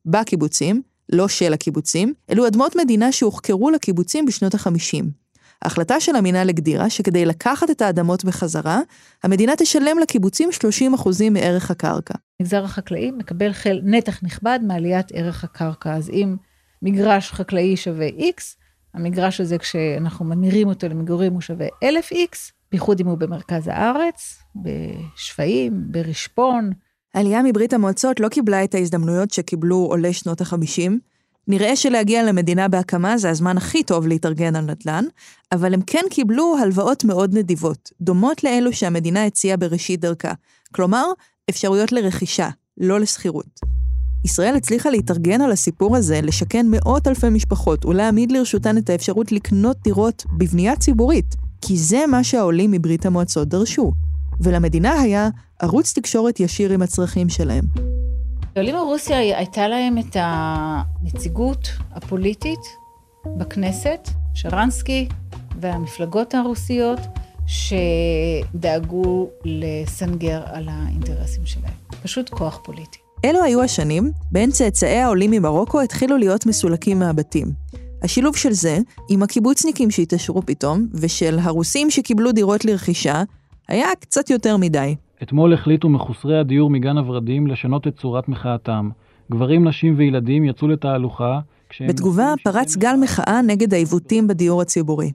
בקיבוצים, 0.05 0.81
לא 1.11 1.27
של 1.27 1.53
הקיבוצים, 1.53 2.13
אלו 2.29 2.47
אדמות 2.47 2.75
מדינה 2.75 3.11
שהוחכרו 3.11 3.71
לקיבוצים 3.71 4.25
בשנות 4.25 4.55
ה-50. 4.55 5.22
ההחלטה 5.63 5.99
של 5.99 6.15
המינהל 6.15 6.49
הגדירה 6.49 6.89
שכדי 6.89 7.25
לקחת 7.25 7.69
את 7.69 7.81
האדמות 7.81 8.25
בחזרה, 8.25 8.79
המדינה 9.23 9.53
תשלם 9.57 9.99
לקיבוצים 10.01 10.49
30% 10.95 11.09
מערך 11.31 11.71
הקרקע. 11.71 12.13
המגזר 12.39 12.63
החקלאי 12.63 13.11
מקבל 13.11 13.53
חל, 13.53 13.79
נתח 13.83 14.23
נכבד 14.23 14.59
מעליית 14.67 15.05
ערך 15.13 15.43
הקרקע, 15.43 15.93
אז 15.93 16.09
אם 16.09 16.35
מגרש 16.81 17.31
חקלאי 17.31 17.77
שווה 17.77 18.07
X, 18.07 18.41
המגרש 18.93 19.41
הזה 19.41 19.57
כשאנחנו 19.57 20.25
ממירים 20.25 20.67
אותו 20.67 20.87
למגורים 20.87 21.33
הוא 21.33 21.41
שווה 21.41 21.67
1,000X, 21.83 22.37
בייחוד 22.71 22.99
אם 22.99 23.07
הוא 23.07 23.17
במרכז 23.17 23.67
הארץ, 23.67 24.39
בשפיים, 24.55 25.83
ברשפון. 25.91 26.71
העלייה 27.13 27.43
מברית 27.43 27.73
המועצות 27.73 28.19
לא 28.19 28.29
קיבלה 28.29 28.63
את 28.63 28.75
ההזדמנויות 28.75 29.31
שקיבלו 29.31 29.77
עולי 29.77 30.13
שנות 30.13 30.41
ה-50, 30.41 30.91
נראה 31.47 31.75
שלהגיע 31.75 32.23
למדינה 32.23 32.67
בהקמה 32.67 33.17
זה 33.17 33.29
הזמן 33.29 33.57
הכי 33.57 33.83
טוב 33.83 34.07
להתארגן 34.07 34.55
על 34.55 34.63
נדל"ן, 34.65 35.05
אבל 35.51 35.73
הם 35.73 35.81
כן 35.87 36.03
קיבלו 36.09 36.55
הלוואות 36.61 37.03
מאוד 37.03 37.37
נדיבות, 37.37 37.89
דומות 38.01 38.43
לאלו 38.43 38.73
שהמדינה 38.73 39.25
הציעה 39.25 39.57
בראשית 39.57 39.99
דרכה. 39.99 40.33
כלומר, 40.73 41.05
אפשרויות 41.49 41.91
לרכישה, 41.91 42.49
לא 42.77 42.99
לשכירות. 42.99 43.59
ישראל 44.25 44.55
הצליחה 44.55 44.89
להתארגן 44.89 45.41
על 45.41 45.51
הסיפור 45.51 45.97
הזה, 45.97 46.21
לשכן 46.21 46.65
מאות 46.69 47.07
אלפי 47.07 47.29
משפחות 47.29 47.85
ולהעמיד 47.85 48.31
לרשותן 48.31 48.77
את 48.77 48.89
האפשרות 48.89 49.31
לקנות 49.31 49.77
דירות 49.83 50.23
בבנייה 50.37 50.75
ציבורית, 50.75 51.35
כי 51.61 51.77
זה 51.77 52.07
מה 52.07 52.23
שהעולים 52.23 52.71
מברית 52.71 53.05
המועצות 53.05 53.47
דרשו. 53.47 53.91
ולמדינה 54.39 55.01
היה 55.01 55.29
ערוץ 55.59 55.93
תקשורת 55.93 56.39
ישיר 56.39 56.71
עם 56.71 56.81
הצרכים 56.81 57.29
שלהם. 57.29 57.65
לעולים 58.55 58.75
מרוסיה 58.75 59.17
הייתה 59.17 59.67
להם 59.67 59.97
את 59.97 60.17
הנציגות 60.19 61.67
הפוליטית 61.91 62.59
בכנסת, 63.37 64.09
שרנסקי 64.33 65.07
והמפלגות 65.59 66.33
הרוסיות, 66.33 66.99
שדאגו 67.47 69.29
לסנגר 69.45 70.41
על 70.45 70.69
האינטרסים 70.71 71.45
שלהם. 71.45 71.73
פשוט 72.03 72.29
כוח 72.29 72.59
פוליטי. 72.63 72.97
אלו 73.25 73.43
היו 73.43 73.61
השנים 73.61 74.11
בין 74.31 74.51
צאצאי 74.51 74.97
העולים 74.97 75.31
ממרוקו 75.31 75.81
התחילו 75.81 76.17
להיות 76.17 76.45
מסולקים 76.45 76.99
מהבתים. 76.99 77.47
השילוב 78.03 78.35
של 78.35 78.51
זה, 78.51 78.77
עם 79.09 79.23
הקיבוצניקים 79.23 79.91
שהתעשרו 79.91 80.41
פתאום, 80.45 80.87
ושל 80.93 81.39
הרוסים 81.41 81.91
שקיבלו 81.91 82.31
דירות 82.31 82.65
לרכישה, 82.65 83.23
היה 83.67 83.87
קצת 83.99 84.29
יותר 84.29 84.57
מדי. 84.57 84.95
אתמול 85.23 85.53
החליטו 85.53 85.89
מחוסרי 85.89 86.39
הדיור 86.39 86.69
מגן 86.69 86.97
הוורדים 86.97 87.47
לשנות 87.47 87.87
את 87.87 87.95
צורת 87.99 88.29
מחאתם. 88.29 88.89
גברים, 89.31 89.67
נשים 89.67 89.93
וילדים 89.97 90.45
יצאו 90.45 90.67
לתהלוכה 90.67 91.39
בתגובה 91.87 92.33
פרץ 92.43 92.77
גל 92.77 92.95
מחאה 93.01 93.41
נגד 93.47 93.73
העיוותים 93.73 94.27
בדיור 94.27 94.61
הציבורי. 94.61 95.11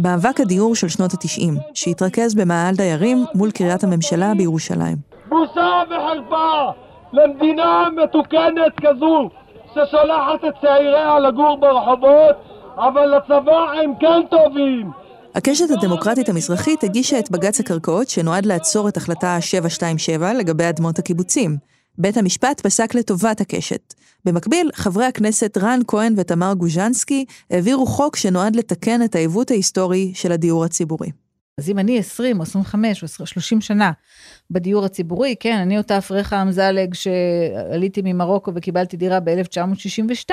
מאבק 0.00 0.40
הדיור 0.40 0.74
של 0.74 0.88
שנות 0.88 1.12
ה-90, 1.12 1.60
שהתרכז 1.74 2.34
במאהל 2.34 2.74
דיירים 2.74 3.24
מול 3.34 3.50
קריית 3.50 3.84
הממשלה 3.84 4.32
בירושלים. 4.36 4.96
בושה 5.28 5.82
וחרפה 5.86 6.70
למדינה 7.12 7.88
מתוקנת 8.04 8.72
כזו 8.76 9.30
ששולחת 9.70 10.44
את 10.48 10.54
צעיריה 10.60 11.18
לגור 11.18 11.58
ברחובות, 11.60 12.36
אבל 12.76 13.16
לצבא 13.16 13.72
הם 13.82 13.92
כן 14.00 14.20
טובים. 14.30 14.90
הקשת 15.34 15.70
הדמוקרטית 15.70 16.28
המזרחית 16.28 16.84
הגישה 16.84 17.18
את 17.18 17.30
בג"ץ 17.30 17.60
הקרקעות 17.60 18.08
שנועד 18.08 18.46
לעצור 18.46 18.88
את 18.88 18.96
החלטה 18.96 19.40
727 19.40 20.34
לגבי 20.34 20.68
אדמות 20.68 20.98
הקיבוצים. 20.98 21.56
בית 21.98 22.16
המשפט 22.16 22.60
פסק 22.60 22.94
לטובת 22.94 23.40
הקשת. 23.40 23.94
במקביל, 24.24 24.70
חברי 24.74 25.04
הכנסת 25.04 25.58
רן 25.58 25.80
כהן 25.86 26.14
ותמר 26.16 26.52
גוז'נסקי 26.56 27.24
העבירו 27.50 27.86
חוק 27.86 28.16
שנועד 28.16 28.56
לתקן 28.56 29.02
את 29.04 29.14
העיוות 29.14 29.50
ההיסטורי 29.50 30.12
של 30.14 30.32
הדיור 30.32 30.64
הציבורי. 30.64 31.10
אז 31.58 31.68
אם 31.68 31.78
אני 31.78 31.98
20 31.98 32.38
או 32.38 32.42
25 32.42 33.02
או 33.02 33.26
30 33.26 33.60
שנה 33.60 33.92
בדיור 34.50 34.84
הציבורי, 34.84 35.34
כן, 35.40 35.56
אני 35.56 35.78
אותה 35.78 35.98
אפרחה 35.98 36.42
אמזלג 36.42 36.94
שעליתי 36.94 38.00
ממרוקו 38.04 38.52
וקיבלתי 38.54 38.96
דירה 38.96 39.20
ב-1962, 39.20 40.30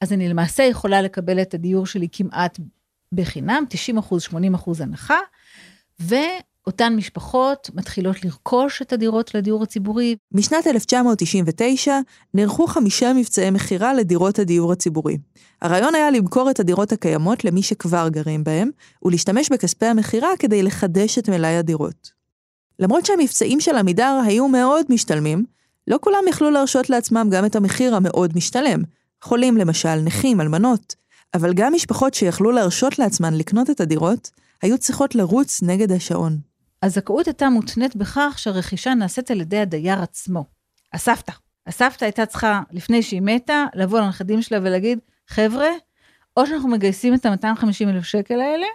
אז 0.00 0.12
אני 0.12 0.28
למעשה 0.28 0.62
יכולה 0.62 1.02
לקבל 1.02 1.42
את 1.42 1.54
הדיור 1.54 1.86
שלי 1.86 2.08
כמעט 2.12 2.58
בחינם, 3.12 3.64
90 3.68 3.98
אחוז, 3.98 4.22
80 4.22 4.54
אחוז 4.54 4.80
הנחה, 4.80 5.18
ואותן 6.00 6.96
משפחות 6.96 7.70
מתחילות 7.74 8.24
לרכוש 8.24 8.82
את 8.82 8.92
הדירות 8.92 9.34
לדיור 9.34 9.62
הציבורי. 9.62 10.16
משנת 10.32 10.66
1999 10.66 11.98
נערכו 12.34 12.66
חמישה 12.66 13.12
מבצעי 13.12 13.50
מכירה 13.50 13.94
לדירות 13.94 14.38
הדיור 14.38 14.72
הציבורי. 14.72 15.18
הרעיון 15.62 15.94
היה 15.94 16.10
למכור 16.10 16.50
את 16.50 16.60
הדירות 16.60 16.92
הקיימות 16.92 17.44
למי 17.44 17.62
שכבר 17.62 18.08
גרים 18.08 18.44
בהם, 18.44 18.70
ולהשתמש 19.02 19.48
בכספי 19.52 19.86
המכירה 19.86 20.30
כדי 20.38 20.62
לחדש 20.62 21.18
את 21.18 21.28
מלאי 21.28 21.56
הדירות. 21.56 22.22
למרות 22.78 23.06
שהמבצעים 23.06 23.60
של 23.60 23.76
עמידר 23.76 24.20
היו 24.26 24.48
מאוד 24.48 24.86
משתלמים, 24.88 25.44
לא 25.86 25.98
כולם 26.00 26.24
יכלו 26.28 26.50
להרשות 26.50 26.90
לעצמם 26.90 27.28
גם 27.30 27.44
את 27.44 27.56
המחיר 27.56 27.94
המאוד 27.94 28.32
משתלם. 28.36 28.82
חולים 29.22 29.56
למשל, 29.56 29.94
נכים, 29.94 30.40
אלמנות. 30.40 31.01
אבל 31.34 31.54
גם 31.54 31.72
משפחות 31.74 32.14
שיכלו 32.14 32.50
להרשות 32.50 32.98
לעצמן 32.98 33.34
לקנות 33.34 33.70
את 33.70 33.80
הדירות, 33.80 34.30
היו 34.62 34.78
צריכות 34.78 35.14
לרוץ 35.14 35.62
נגד 35.62 35.92
השעון. 35.92 36.38
הזכאות 36.82 37.26
הייתה 37.26 37.48
מותנית 37.48 37.96
בכך 37.96 38.34
שהרכישה 38.36 38.94
נעשית 38.94 39.30
על 39.30 39.40
ידי 39.40 39.58
הדייר 39.58 40.02
עצמו, 40.02 40.44
הסבתא. 40.92 41.32
הסבתא 41.66 42.04
הייתה 42.04 42.26
צריכה, 42.26 42.60
לפני 42.70 43.02
שהיא 43.02 43.22
מתה, 43.22 43.66
לבוא 43.74 44.00
לנכדים 44.00 44.42
שלה 44.42 44.58
ולהגיד, 44.62 44.98
חבר'ה, 45.28 45.68
או 46.36 46.46
שאנחנו 46.46 46.68
מגייסים 46.68 47.14
את 47.14 47.26
ה-250 47.26 47.88
אלף 47.88 48.04
שקל 48.04 48.40
האלה, 48.40 48.66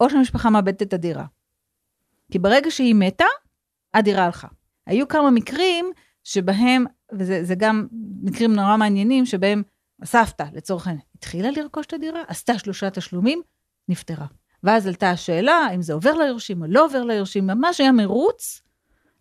או 0.00 0.10
שהמשפחה 0.10 0.50
מאבדת 0.50 0.82
את 0.82 0.92
הדירה. 0.92 1.24
כי 2.30 2.38
ברגע 2.38 2.70
שהיא 2.70 2.94
מתה, 2.94 3.24
הדירה 3.94 4.24
הלכה. 4.24 4.48
היו 4.86 5.08
כמה 5.08 5.30
מקרים 5.30 5.92
שבהם, 6.24 6.84
וזה 7.12 7.54
גם 7.54 7.86
מקרים 8.22 8.52
נורא 8.52 8.76
מעניינים, 8.76 9.26
שבהם 9.26 9.62
הסבתא, 10.02 10.44
לצורך 10.52 10.86
העניין, 10.86 11.04
התחילה 11.22 11.50
לרכוש 11.50 11.86
את 11.86 11.92
הדירה, 11.92 12.22
עשתה 12.28 12.58
שלושה 12.58 12.90
תשלומים, 12.90 13.42
נפטרה. 13.88 14.26
ואז 14.62 14.86
עלתה 14.86 15.10
השאלה 15.10 15.68
אם 15.74 15.82
זה 15.82 15.92
עובר 15.92 16.12
ליורשים 16.12 16.62
או 16.62 16.66
לא 16.68 16.84
עובר 16.84 17.04
ליורשים, 17.04 17.46
ממש 17.46 17.80
היה 17.80 17.92
מרוץ 17.92 18.60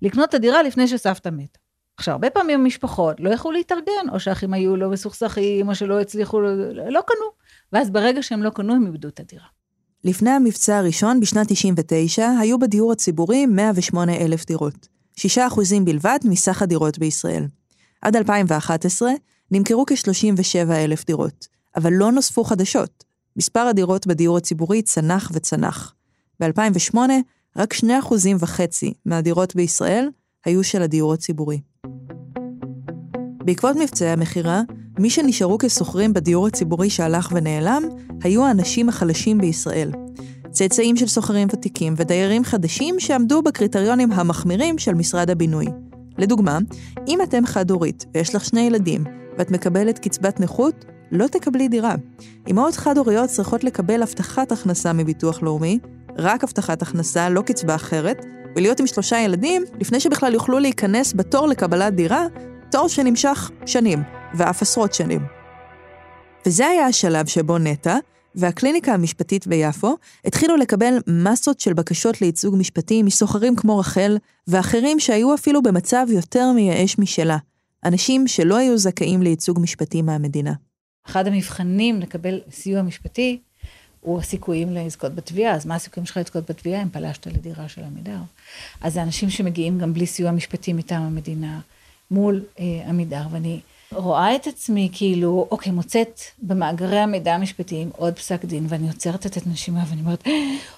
לקנות 0.01 0.29
את 0.29 0.33
הדירה 0.33 0.63
לפני 0.63 0.87
שסבתא 0.87 1.29
מתה. 1.29 1.59
עכשיו, 1.97 2.11
הרבה 2.11 2.29
פעמים 2.29 2.59
המשפחות 2.59 3.19
לא 3.19 3.29
יכלו 3.29 3.51
להתארגן, 3.51 4.09
או 4.11 4.19
שהאחים 4.19 4.53
היו 4.53 4.75
לא 4.75 4.89
מסוכסכים, 4.89 5.69
או 5.69 5.75
שלא 5.75 6.01
הצליחו, 6.01 6.41
לא, 6.41 6.73
לא 6.89 7.01
קנו. 7.07 7.25
ואז 7.73 7.89
ברגע 7.89 8.23
שהם 8.23 8.43
לא 8.43 8.49
קנו, 8.49 8.73
הם 8.73 8.85
איבדו 8.85 9.07
את 9.07 9.19
הדירה. 9.19 9.45
לפני 10.03 10.29
המבצע 10.29 10.77
הראשון, 10.77 11.19
בשנת 11.19 11.47
99, 11.47 12.29
היו 12.39 12.59
בדיור 12.59 12.91
הציבורי 12.91 13.45
108 13.45 14.17
אלף 14.17 14.45
דירות. 14.45 14.87
6% 15.17 15.21
בלבד 15.83 16.19
מסך 16.23 16.61
הדירות 16.61 16.99
בישראל. 16.99 17.47
עד 18.01 18.15
2011 18.15 19.11
נמכרו 19.51 19.85
כ-37 19.85 20.71
אלף 20.71 21.05
דירות, 21.05 21.47
אבל 21.75 21.93
לא 21.93 22.11
נוספו 22.11 22.43
חדשות. 22.43 23.03
מספר 23.37 23.59
הדירות 23.59 24.07
בדיור 24.07 24.37
הציבורי 24.37 24.81
צנח 24.81 25.31
וצנח. 25.33 25.93
ב-2008, 26.39 26.97
רק 27.57 27.73
2% 27.73 27.83
וחצי 28.39 28.93
מהדירות 29.05 29.55
בישראל 29.55 30.09
היו 30.45 30.63
של 30.63 30.81
הדיור 30.81 31.13
הציבורי. 31.13 31.61
בעקבות 33.45 33.75
מבצעי 33.75 34.09
המכירה, 34.09 34.61
מי 34.99 35.09
שנשארו 35.09 35.57
כשוכרים 35.57 36.13
בדיור 36.13 36.47
הציבורי 36.47 36.89
שהלך 36.89 37.31
ונעלם, 37.35 37.83
היו 38.23 38.45
האנשים 38.45 38.89
החלשים 38.89 39.37
בישראל. 39.37 39.91
צאצאים 40.51 40.97
של 40.97 41.07
סוחרים 41.07 41.47
ותיקים 41.51 41.93
ודיירים 41.97 42.43
חדשים 42.43 42.99
שעמדו 42.99 43.41
בקריטריונים 43.41 44.11
המחמירים 44.11 44.77
של 44.77 44.93
משרד 44.93 45.29
הבינוי. 45.29 45.65
לדוגמה, 46.17 46.59
אם 47.07 47.19
אתם 47.23 47.45
חד-הורית 47.45 48.05
ויש 48.13 48.35
לך 48.35 48.45
שני 48.45 48.61
ילדים 48.61 49.03
ואת 49.37 49.51
מקבלת 49.51 49.99
קצבת 49.99 50.39
נכות, 50.39 50.85
לא 51.11 51.27
תקבלי 51.27 51.67
דירה. 51.67 51.95
אמהות 52.49 52.75
חד-הוריות 52.75 53.29
צריכות 53.29 53.63
לקבל 53.63 54.03
הבטחת 54.03 54.51
הכנסה 54.51 54.93
מביטוח 54.93 55.43
לאומי, 55.43 55.79
רק 56.17 56.43
הבטחת 56.43 56.81
הכנסה, 56.81 57.29
לא 57.29 57.41
קצבה 57.41 57.75
אחרת, 57.75 58.25
ולהיות 58.55 58.79
עם 58.79 58.87
שלושה 58.87 59.19
ילדים 59.19 59.63
לפני 59.79 59.99
שבכלל 59.99 60.33
יוכלו 60.33 60.59
להיכנס 60.59 61.13
בתור 61.13 61.47
לקבלת 61.47 61.95
דירה, 61.95 62.25
תור 62.71 62.89
שנמשך 62.89 63.51
שנים, 63.65 64.03
ואף 64.33 64.61
עשרות 64.61 64.93
שנים. 64.93 65.21
וזה 66.45 66.67
היה 66.67 66.85
השלב 66.85 67.25
שבו 67.27 67.57
נטע, 67.57 67.97
והקליניקה 68.35 68.93
המשפטית 68.93 69.47
ביפו 69.47 69.95
התחילו 70.25 70.57
לקבל 70.57 70.97
מסות 71.07 71.59
של 71.59 71.73
בקשות 71.73 72.21
לייצוג 72.21 72.55
משפטי 72.57 73.03
מסוחרים 73.03 73.55
כמו 73.55 73.77
רחל, 73.77 74.17
ואחרים 74.47 74.99
שהיו 74.99 75.33
אפילו 75.33 75.61
במצב 75.61 76.05
יותר 76.09 76.51
מייאש 76.51 76.99
משלה, 76.99 77.37
אנשים 77.85 78.27
שלא 78.27 78.57
היו 78.57 78.77
זכאים 78.77 79.21
לייצוג 79.21 79.59
משפטי 79.59 80.01
מהמדינה. 80.01 80.70
אחד 81.07 81.27
המבחנים 81.27 81.99
לקבל 81.99 82.39
סיוע 82.51 82.81
משפטי 82.81 83.39
הוא 84.01 84.19
הסיכויים 84.19 84.73
לזכות 84.73 85.15
בתביעה, 85.15 85.55
אז 85.55 85.65
מה 85.65 85.75
הסיכויים 85.75 86.05
שלך 86.05 86.17
לזכות 86.17 86.49
בתביעה 86.49 86.81
אם 86.81 86.89
פלשת 86.89 87.27
לדירה 87.27 87.69
של 87.69 87.83
עמידר? 87.83 88.19
אז 88.81 88.93
זה 88.93 89.03
אנשים 89.03 89.29
שמגיעים 89.29 89.79
גם 89.79 89.93
בלי 89.93 90.05
סיוע 90.05 90.31
משפטי 90.31 90.73
מטעם 90.73 91.01
המדינה, 91.01 91.59
מול 92.11 92.43
אה, 92.59 92.65
עמידר, 92.87 93.23
ואני 93.31 93.59
רואה 93.91 94.35
את 94.35 94.47
עצמי 94.47 94.89
כאילו, 94.93 95.47
אוקיי, 95.51 95.71
מוצאת 95.71 96.21
במאגרי 96.41 96.99
המידע 96.99 97.35
המשפטיים 97.35 97.89
עוד 97.97 98.13
פסק 98.13 98.45
דין, 98.45 98.65
ואני 98.69 98.87
עוצרת 98.87 99.25
את 99.25 99.37
הנשימה 99.45 99.83
ואני 99.89 100.01
אומרת, 100.01 100.27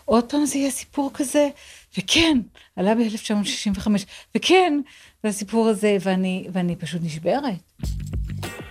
עוד 0.05 0.23
פעם 0.29 0.45
זה 0.45 0.57
יהיה 0.57 0.71
סיפור 0.71 1.11
כזה, 1.13 1.49
וכן, 1.97 2.37
עלה 2.75 2.95
ב-1965, 2.95 3.87
וכן, 4.35 4.81
זה 5.23 5.29
הסיפור 5.29 5.67
הזה, 5.67 5.97
ואני, 6.01 6.47
ואני 6.53 6.75
פשוט 6.75 7.01
נשברת. 7.03 7.43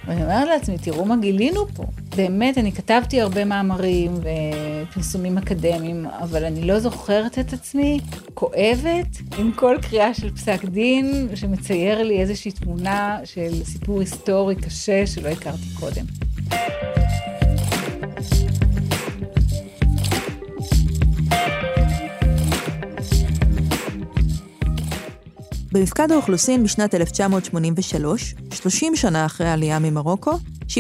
ואני 0.07 0.23
אומרת 0.23 0.49
לעצמי, 0.49 0.79
תראו 0.79 1.05
מה 1.05 1.17
גילינו 1.17 1.67
פה. 1.75 1.85
באמת, 2.17 2.59
אני 2.59 2.73
כתבתי 2.73 3.21
הרבה 3.21 3.45
מאמרים 3.45 4.15
ופרסומים 4.15 5.39
אקדמיים, 5.39 6.07
אבל 6.07 6.45
אני 6.45 6.65
לא 6.65 6.79
זוכרת 6.79 7.39
את 7.39 7.53
עצמי 7.53 8.01
כואבת 8.35 9.17
עם 9.39 9.53
כל 9.53 9.77
קריאה 9.83 10.15
של 10.15 10.31
פסק 10.31 10.65
דין 10.65 11.29
שמצייר 11.35 12.03
לי 12.03 12.21
איזושהי 12.21 12.51
תמונה 12.53 13.19
של 13.25 13.65
סיפור 13.65 14.01
היסטורי 14.01 14.57
קשה 14.57 15.07
שלא 15.07 15.29
הכרתי 15.29 15.75
קודם. 15.81 16.05
במפקד 25.73 26.13
האוכלוסין 26.13 26.65
בשנת 26.65 26.95
1983, 26.95 28.35
30 28.55 28.97
שנה 28.97 29.27
אחרי 29.27 29.47
העלייה 29.47 29.79
ממרוקו, 29.79 30.33
75% 30.69 30.75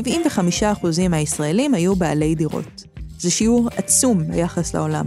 מהישראלים 1.11 1.75
היו 1.75 1.97
בעלי 1.97 2.35
דירות. 2.35 2.85
זה 3.19 3.31
שיעור 3.31 3.69
עצום 3.77 4.25
ביחס 4.25 4.75
לעולם. 4.75 5.07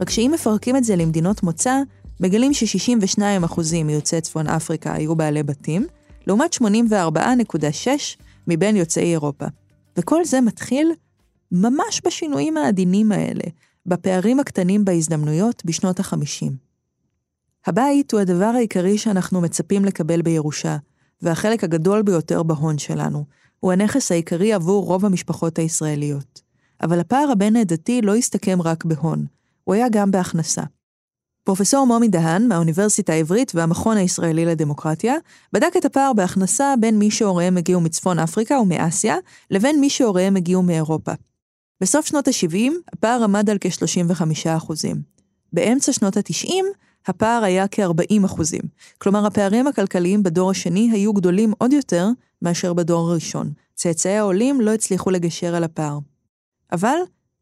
רק 0.00 0.10
שאם 0.10 0.30
מפרקים 0.34 0.76
את 0.76 0.84
זה 0.84 0.96
למדינות 0.96 1.42
מוצא, 1.42 1.80
מגלים 2.20 2.54
ש-62% 2.54 3.60
מיוצאי 3.84 4.20
צפון 4.20 4.46
אפריקה 4.46 4.94
היו 4.94 5.16
בעלי 5.16 5.42
בתים, 5.42 5.86
לעומת 6.26 6.54
84.6 6.54 7.88
מבין 8.46 8.76
יוצאי 8.76 9.10
אירופה. 9.10 9.46
וכל 9.96 10.24
זה 10.24 10.40
מתחיל 10.40 10.92
ממש 11.52 12.00
בשינויים 12.06 12.56
העדינים 12.56 13.12
האלה, 13.12 13.44
בפערים 13.86 14.40
הקטנים 14.40 14.84
בהזדמנויות 14.84 15.62
בשנות 15.64 16.00
ה-50. 16.00 16.69
הבית 17.66 18.12
הוא 18.12 18.20
הדבר 18.20 18.52
העיקרי 18.54 18.98
שאנחנו 18.98 19.40
מצפים 19.40 19.84
לקבל 19.84 20.22
בירושה, 20.22 20.76
והחלק 21.22 21.64
הגדול 21.64 22.02
ביותר 22.02 22.42
בהון 22.42 22.78
שלנו. 22.78 23.24
הוא 23.60 23.72
הנכס 23.72 24.12
העיקרי 24.12 24.52
עבור 24.52 24.84
רוב 24.84 25.04
המשפחות 25.04 25.58
הישראליות. 25.58 26.40
אבל 26.82 27.00
הפער 27.00 27.30
הבין-עדתי 27.32 28.02
לא 28.02 28.14
הסתכם 28.14 28.62
רק 28.62 28.84
בהון, 28.84 29.26
הוא 29.64 29.74
היה 29.74 29.86
גם 29.88 30.10
בהכנסה. 30.10 30.62
פרופסור 31.44 31.86
מומי 31.86 32.08
דהן 32.08 32.48
מהאוניברסיטה 32.48 33.12
העברית 33.12 33.52
והמכון 33.54 33.96
הישראלי 33.96 34.44
לדמוקרטיה, 34.44 35.14
בדק 35.52 35.72
את 35.76 35.84
הפער 35.84 36.12
בהכנסה 36.12 36.74
בין 36.80 36.98
מי 36.98 37.10
שהוריהם 37.10 37.56
הגיעו 37.56 37.80
מצפון 37.80 38.18
אפריקה 38.18 38.60
ומאסיה, 38.60 39.16
לבין 39.50 39.80
מי 39.80 39.90
שהוריהם 39.90 40.36
הגיעו 40.36 40.62
מאירופה. 40.62 41.12
בסוף 41.80 42.06
שנות 42.06 42.28
ה-70, 42.28 42.72
הפער 42.92 43.24
עמד 43.24 43.50
על 43.50 43.58
כ-35%. 43.60 44.72
באמצע 45.52 45.92
שנות 45.92 46.16
ה-90, 46.16 46.52
הפער 47.06 47.44
היה 47.44 47.68
כ-40 47.68 48.24
אחוזים. 48.24 48.62
כלומר, 48.98 49.26
הפערים 49.26 49.66
הכלכליים 49.66 50.22
בדור 50.22 50.50
השני 50.50 50.90
היו 50.92 51.12
גדולים 51.12 51.52
עוד 51.58 51.72
יותר 51.72 52.08
מאשר 52.42 52.72
בדור 52.72 53.10
הראשון. 53.10 53.52
צאצאי 53.74 54.16
העולים 54.16 54.60
לא 54.60 54.74
הצליחו 54.74 55.10
לגשר 55.10 55.54
על 55.54 55.64
הפער. 55.64 55.98
אבל 56.72 56.96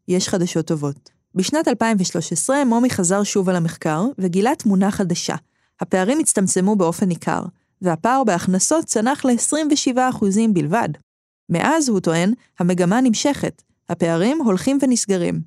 יש 0.09 0.29
חדשות 0.29 0.67
טובות. 0.67 1.11
בשנת 1.35 1.69
2013 1.69 2.65
מומי 2.65 2.91
חזר 2.91 3.23
שוב 3.23 3.49
על 3.49 3.57
המחקר 3.57 4.05
וגילה 4.19 4.55
תמונה 4.55 4.91
חדשה. 4.91 5.35
הפערים 5.81 6.19
הצטמצמו 6.19 6.77
באופן 6.77 7.07
ניכר, 7.07 7.43
והפער 7.83 8.25
בהכנסות 8.25 8.85
צנח 8.85 9.25
ל-27% 9.25 10.25
בלבד. 10.53 10.89
מאז, 11.49 11.89
הוא 11.89 12.01
טוען, 12.01 12.33
המגמה 12.59 13.01
נמשכת, 13.01 13.63
הפערים 13.89 14.39
הולכים 14.43 14.79
ונסגרים. 14.83 15.41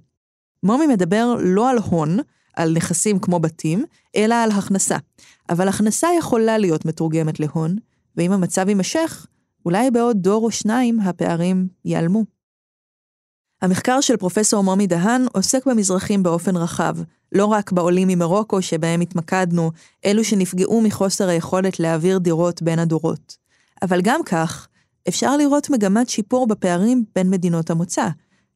מומי 0.63 0.87
מדבר 0.87 1.35
לא 1.39 1.69
על 1.69 1.77
הון, 1.77 2.19
על 2.61 2.73
נכסים 2.73 3.19
כמו 3.19 3.39
בתים, 3.39 3.85
אלא 4.15 4.35
על 4.35 4.51
הכנסה. 4.51 4.97
אבל 5.49 5.67
הכנסה 5.67 6.07
יכולה 6.19 6.57
להיות 6.57 6.85
מתורגמת 6.85 7.39
להון, 7.39 7.75
ואם 8.17 8.31
המצב 8.31 8.69
יימשך, 8.69 9.27
אולי 9.65 9.91
בעוד 9.91 10.17
דור 10.17 10.45
או 10.45 10.51
שניים 10.51 10.99
הפערים 10.99 11.67
ייעלמו. 11.85 12.23
המחקר 13.61 14.01
של 14.01 14.17
פרופסור 14.17 14.63
מומי 14.63 14.87
דהן 14.87 15.25
עוסק 15.33 15.65
במזרחים 15.65 16.23
באופן 16.23 16.57
רחב, 16.57 16.97
לא 17.31 17.45
רק 17.45 17.71
בעולים 17.71 18.07
ממרוקו 18.07 18.61
שבהם 18.61 19.01
התמקדנו, 19.01 19.71
אלו 20.05 20.23
שנפגעו 20.23 20.81
מחוסר 20.81 21.27
היכולת 21.27 21.79
להעביר 21.79 22.17
דירות 22.17 22.61
בין 22.61 22.79
הדורות. 22.79 23.37
אבל 23.81 24.01
גם 24.01 24.21
כך, 24.25 24.67
אפשר 25.07 25.37
לראות 25.37 25.69
מגמת 25.69 26.09
שיפור 26.09 26.47
בפערים 26.47 27.05
בין 27.15 27.29
מדינות 27.29 27.69
המוצא. 27.69 28.07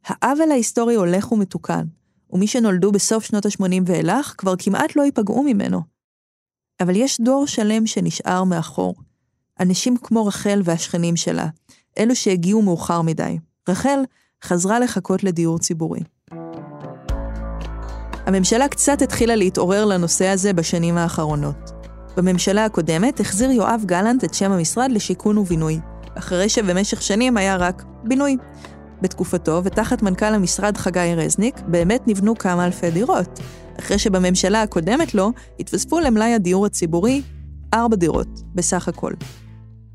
העוול 0.05 0.51
ההיסטורי 0.51 0.95
הולך 0.95 1.31
ומתוקן, 1.31 1.85
ומי 2.29 2.47
שנולדו 2.47 2.91
בסוף 2.91 3.23
שנות 3.23 3.45
ה-80 3.45 3.81
ואילך 3.85 4.33
כבר 4.37 4.53
כמעט 4.59 4.95
לא 4.95 5.01
ייפגעו 5.01 5.43
ממנו. 5.43 5.81
אבל 6.81 6.95
יש 6.95 7.21
דור 7.21 7.47
שלם 7.47 7.87
שנשאר 7.87 8.43
מאחור. 8.43 8.95
אנשים 9.59 9.97
כמו 9.97 10.25
רחל 10.25 10.61
והשכנים 10.63 11.15
שלה, 11.15 11.47
אלו 11.99 12.15
שהגיעו 12.15 12.61
מאוחר 12.61 13.01
מדי. 13.01 13.37
רחל 13.69 13.99
חזרה 14.43 14.79
לחכות 14.79 15.23
לדיור 15.23 15.59
ציבורי. 15.59 15.99
הממשלה 18.25 18.67
קצת 18.67 19.01
התחילה 19.01 19.35
להתעורר 19.35 19.85
לנושא 19.85 20.27
הזה 20.27 20.53
בשנים 20.53 20.97
האחרונות. 20.97 21.71
בממשלה 22.17 22.65
הקודמת 22.65 23.19
החזיר 23.19 23.51
יואב 23.51 23.83
גלנט 23.85 24.23
את 24.23 24.33
שם 24.33 24.51
המשרד 24.51 24.91
לשיכון 24.91 25.37
ובינוי, 25.37 25.79
אחרי 26.17 26.49
שבמשך 26.49 27.01
שנים 27.01 27.37
היה 27.37 27.55
רק 27.55 27.83
בינוי. 28.03 28.37
בתקופתו, 29.05 29.61
ותחת 29.63 30.01
מנכ"ל 30.01 30.33
המשרד 30.33 30.77
חגי 30.77 31.13
רזניק, 31.17 31.61
באמת 31.67 32.07
נבנו 32.07 32.37
כמה 32.37 32.65
אלפי 32.65 32.91
דירות, 32.91 33.39
אחרי 33.79 33.99
שבממשלה 33.99 34.61
הקודמת 34.61 35.15
לו 35.15 35.31
התווספו 35.59 35.99
למלאי 35.99 36.33
הדיור 36.33 36.65
הציבורי 36.65 37.21
ארבע 37.73 37.95
דירות, 37.95 38.41
בסך 38.55 38.87
הכל. 38.87 39.13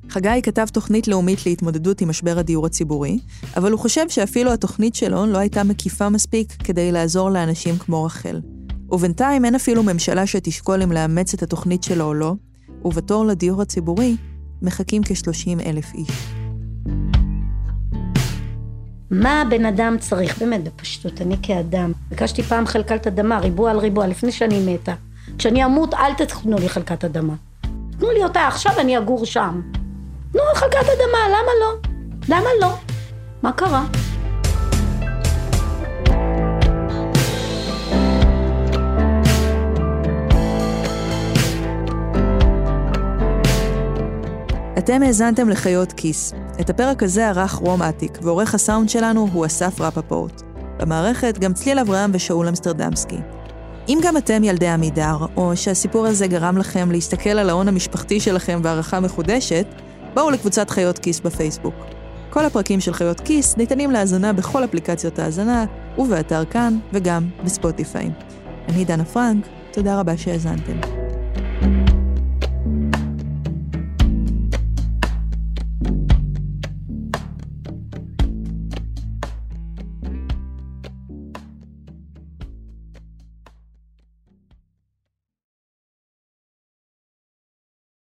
חגי 0.09 0.41
כתב 0.43 0.67
תוכנית 0.73 1.09
לאומית 1.09 1.47
להתמודדות 1.47 2.01
עם 2.01 2.09
משבר 2.09 2.39
הדיור 2.39 2.67
הציבורי, 2.67 3.19
אבל 3.57 3.73
הוא 3.73 3.81
חושב 3.81 4.09
שאפילו 4.09 4.53
התוכנית 4.53 4.95
שלו 4.95 5.27
לא 5.27 5.39
הייתה 5.39 5.65
מקיפה 5.65 6.09
מספיק 6.09 6.53
כדי 6.53 6.93
לעזור 6.93 7.31
לאנשים 7.31 7.79
כמו 7.79 8.05
רחל. 8.05 8.41
ובינתיים 8.91 9.45
אין 9.45 9.55
אפילו 9.55 9.83
ממשלה 9.83 10.27
שתשקול 10.27 10.83
אם 10.83 10.93
לאמץ 10.93 11.35
את 11.35 11.43
התוכנית 11.43 11.83
שלו 11.83 12.05
או 12.05 12.15
לא, 12.15 12.35
ובתור 12.85 13.27
לדיור 13.27 13.63
הציבורי 13.63 14.17
מחכים 14.63 15.03
כ-30 15.03 15.67
אלף 15.67 15.95
איש. 15.95 16.11
מה 19.11 19.43
הבן 19.43 19.65
אדם 19.65 19.97
צריך, 20.01 20.39
באמת 20.39 20.65
בפשטות, 20.65 21.21
אני 21.21 21.37
כאדם. 21.43 21.93
ביקשתי 22.11 22.43
פעם 22.43 22.67
חלקת 22.67 23.07
אדמה, 23.07 23.39
ריבוע 23.39 23.71
על 23.71 23.79
ריבוע, 23.79 24.07
לפני 24.07 24.33
שאני 24.33 24.75
מתה. 24.75 24.95
כשאני 25.39 25.65
אמות, 25.65 25.95
אל 25.95 26.15
תתנו 26.15 26.59
לי 26.59 26.69
חלקת 26.69 27.05
אדמה. 27.05 27.35
תנו 27.99 28.11
לי 28.11 28.25
אותה 28.25 28.47
עכשיו, 28.47 28.73
אני 28.81 28.99
אגור 28.99 29.27
שם. 29.27 29.61
תנו 30.33 30.43
חלקת 30.55 30.75
אדמה, 30.77 31.19
למה 31.29 31.53
לא? 31.61 31.91
למה 32.29 32.49
לא? 32.61 32.75
מה 33.43 33.53
קרה? 33.53 33.85
אתם 44.79 45.03
האזנתם 45.03 45.49
לחיות 45.49 45.93
כיס. 45.93 46.35
את 46.61 46.71
הפרק 46.71 47.03
הזה 47.03 47.29
ערך 47.29 47.53
רום 47.53 47.83
אטיק, 47.83 48.19
ועורך 48.23 48.55
הסאונד 48.55 48.89
שלנו 48.89 49.29
הוא 49.33 49.47
אסף 49.47 49.81
רפפורט. 49.81 50.43
במערכת 50.79 51.39
גם 51.39 51.53
צליל 51.53 51.79
אברהם 51.79 52.11
ושאול 52.15 52.49
אמסטרדמסקי. 52.49 53.19
אם 53.89 53.99
גם 54.03 54.17
אתם 54.17 54.45
ילדי 54.45 54.69
עמידר, 54.69 55.17
או 55.37 55.57
שהסיפור 55.57 56.07
הזה 56.07 56.27
גרם 56.27 56.59
לכם 56.59 56.91
להסתכל 56.91 57.31
על 57.31 57.51
ההון 57.51 57.69
המשפחתי 57.69 58.21
שלכם 58.21 58.63
בהערכה 58.63 59.01
מחודשת, 59.01 59.67
בואו 60.15 60.31
לקבוצת 60.31 60.71
חיות 60.71 60.99
כיס 60.99 61.21
בפייסבוק. 61.21 61.75
כל 62.31 62.45
הפרקים 62.45 62.81
של 62.81 62.93
חיות 62.93 63.21
כיס 63.21 63.57
ניתנים 63.57 63.91
להאזנה 63.91 64.33
בכל 64.33 64.65
אפליקציות 64.65 65.19
ההאזנה, 65.19 65.65
ובאתר 65.99 66.45
כאן, 66.45 66.79
וגם 66.93 67.29
בספוטיפיי. 67.45 68.11
אני 68.69 68.85
דנה 68.85 69.05
פרנק, 69.05 69.47
תודה 69.73 70.01
רבה 70.01 70.17
שהאזנתם. 70.17 71.00